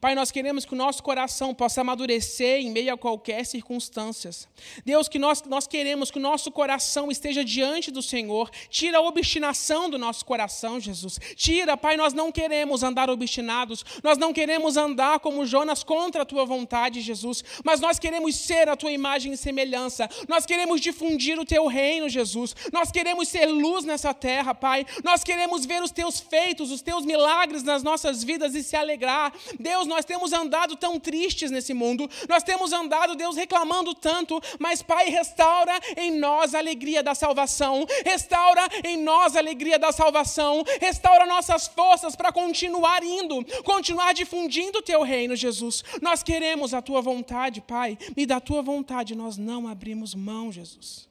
Pai, 0.00 0.14
nós 0.14 0.30
queremos 0.30 0.64
que 0.64 0.74
o 0.74 0.76
nosso 0.76 1.02
coração 1.02 1.54
possa 1.54 1.80
amadurecer 1.80 2.60
em 2.60 2.70
meio 2.70 2.94
a 2.94 2.96
qualquer 2.96 3.44
circunstâncias. 3.44 4.48
Deus, 4.84 5.08
que 5.08 5.18
nós, 5.18 5.42
nós 5.44 5.66
queremos 5.66 6.10
que 6.10 6.18
o 6.18 6.22
nosso 6.22 6.50
coração 6.50 7.10
esteja 7.10 7.44
diante 7.44 7.90
do 7.90 8.02
Senhor. 8.02 8.50
Tira 8.70 8.98
a 8.98 9.02
obstinação 9.02 9.90
do 9.90 9.98
nosso 9.98 10.24
coração, 10.24 10.78
Jesus. 10.78 11.18
Tira, 11.36 11.76
Pai, 11.76 11.96
nós 11.96 12.12
não 12.12 12.30
queremos 12.30 12.82
andar 12.82 13.10
obstinados. 13.10 13.84
Nós 14.02 14.18
não 14.18 14.32
queremos 14.32 14.76
andar 14.76 15.20
como 15.20 15.46
Jonas 15.46 15.82
contra 15.82 16.22
a 16.22 16.26
tua 16.26 16.44
vontade, 16.44 17.00
Jesus. 17.00 17.42
Mas 17.64 17.80
nós 17.80 17.98
queremos 17.98 18.36
ser 18.36 18.68
a 18.68 18.76
tua 18.76 18.92
imagem 18.92 19.32
e 19.32 19.36
semelhança. 19.36 20.08
Nós 20.28 20.46
queremos 20.46 20.80
difundir 20.80 21.38
o 21.38 21.44
teu 21.44 21.66
reino, 21.66 22.08
Jesus. 22.08 22.54
Nós 22.72 22.90
queremos 22.90 23.28
ser 23.28 23.46
luz 23.46 23.84
nessa 23.84 24.14
terra, 24.14 24.54
Pai. 24.54 24.86
Nós 25.02 25.24
queremos 25.24 25.64
ver 25.64 25.82
os 25.82 25.90
teus 25.90 26.20
feitos, 26.20 26.70
os 26.70 26.82
teus 26.82 27.04
milagres 27.04 27.62
nas 27.62 27.82
nossas 27.82 28.22
vidas 28.22 28.54
e 28.54 28.62
se 28.62 28.76
alegrar. 28.76 29.32
Deus, 29.68 29.86
nós 29.86 30.04
temos 30.06 30.32
andado 30.32 30.76
tão 30.76 30.98
tristes 30.98 31.50
nesse 31.50 31.74
mundo, 31.74 32.08
nós 32.26 32.42
temos 32.42 32.72
andado, 32.72 33.14
Deus, 33.14 33.36
reclamando 33.36 33.94
tanto, 33.94 34.40
mas, 34.58 34.80
Pai, 34.80 35.10
restaura 35.10 35.78
em 35.94 36.10
nós 36.18 36.54
a 36.54 36.58
alegria 36.58 37.02
da 37.02 37.14
salvação, 37.14 37.86
restaura 38.02 38.66
em 38.82 38.96
nós 38.96 39.36
a 39.36 39.40
alegria 39.40 39.78
da 39.78 39.92
salvação, 39.92 40.64
restaura 40.80 41.26
nossas 41.26 41.68
forças 41.68 42.16
para 42.16 42.32
continuar 42.32 43.02
indo, 43.02 43.44
continuar 43.62 44.14
difundindo 44.14 44.78
o 44.78 44.82
Teu 44.82 45.02
reino, 45.02 45.36
Jesus. 45.36 45.84
Nós 46.00 46.22
queremos 46.22 46.72
a 46.72 46.80
Tua 46.80 47.02
vontade, 47.02 47.60
Pai, 47.60 47.98
e 48.16 48.24
da 48.24 48.40
Tua 48.40 48.62
vontade 48.62 49.14
nós 49.14 49.36
não 49.36 49.68
abrimos 49.68 50.14
mão, 50.14 50.50
Jesus. 50.50 51.06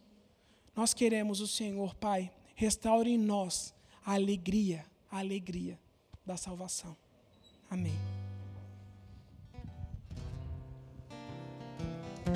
Nós 0.76 0.96
queremos 0.96 1.41
o 1.41 1.48
Senhor, 1.48 1.93
Pai, 1.93 2.32
restaure 2.56 3.12
em 3.12 3.20
nós 3.20 3.72
a 4.04 4.13
alegria, 4.15 4.84
a 5.12 5.20
alegria 5.20 5.78
da 6.26 6.36
salvação. 6.36 6.98
Amém. 7.70 8.16
A 12.27 12.33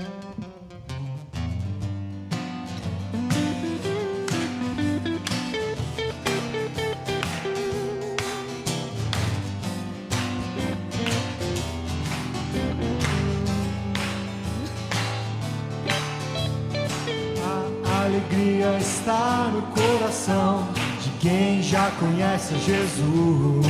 alegria 18.06 18.78
está 18.80 19.52
no 19.54 19.62
coração 19.64 20.70
de 21.02 21.10
quem 21.20 21.62
já 21.62 21.92
conhece 22.00 22.56
Jesus. 22.60 23.66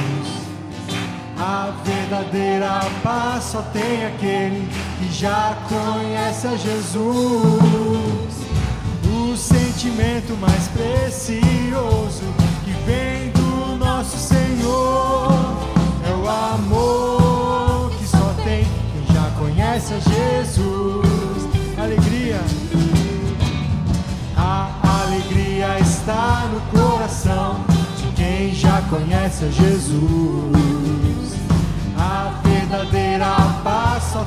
A 1.35 1.71
verdadeira 1.83 2.81
paz 3.01 3.45
só 3.45 3.63
tem 3.73 4.05
aquele 4.05 4.69
que 5.01 5.11
já 5.11 5.57
conhece 5.67 6.47
a 6.47 6.55
Jesus. 6.55 7.01
O 9.03 9.35
sentimento 9.35 10.37
mais 10.39 10.67
precioso 10.67 12.23
que 12.63 12.71
vem 12.85 13.31
do 13.31 13.77
nosso 13.77 14.17
Senhor 14.17 15.57
é 16.07 16.11
o 16.13 16.29
amor 16.29 17.91
que 17.97 18.07
só 18.07 18.33
tem 18.43 18.63
quem 18.63 19.15
já 19.15 19.31
conhece 19.39 19.93
a 19.95 19.99
Jesus. 19.99 21.49
Alegria. 21.77 22.39
A 24.37 24.69
alegria 25.03 25.79
está 25.79 26.47
no 26.53 26.79
coração 26.79 27.65
de 27.97 28.11
quem 28.15 28.53
já 28.53 28.81
conhece 28.83 29.45
a 29.45 29.49
Jesus. 29.49 30.61
A 31.97 32.39
verdadeira 32.43 33.27
paz 33.63 34.03
só 34.11 34.20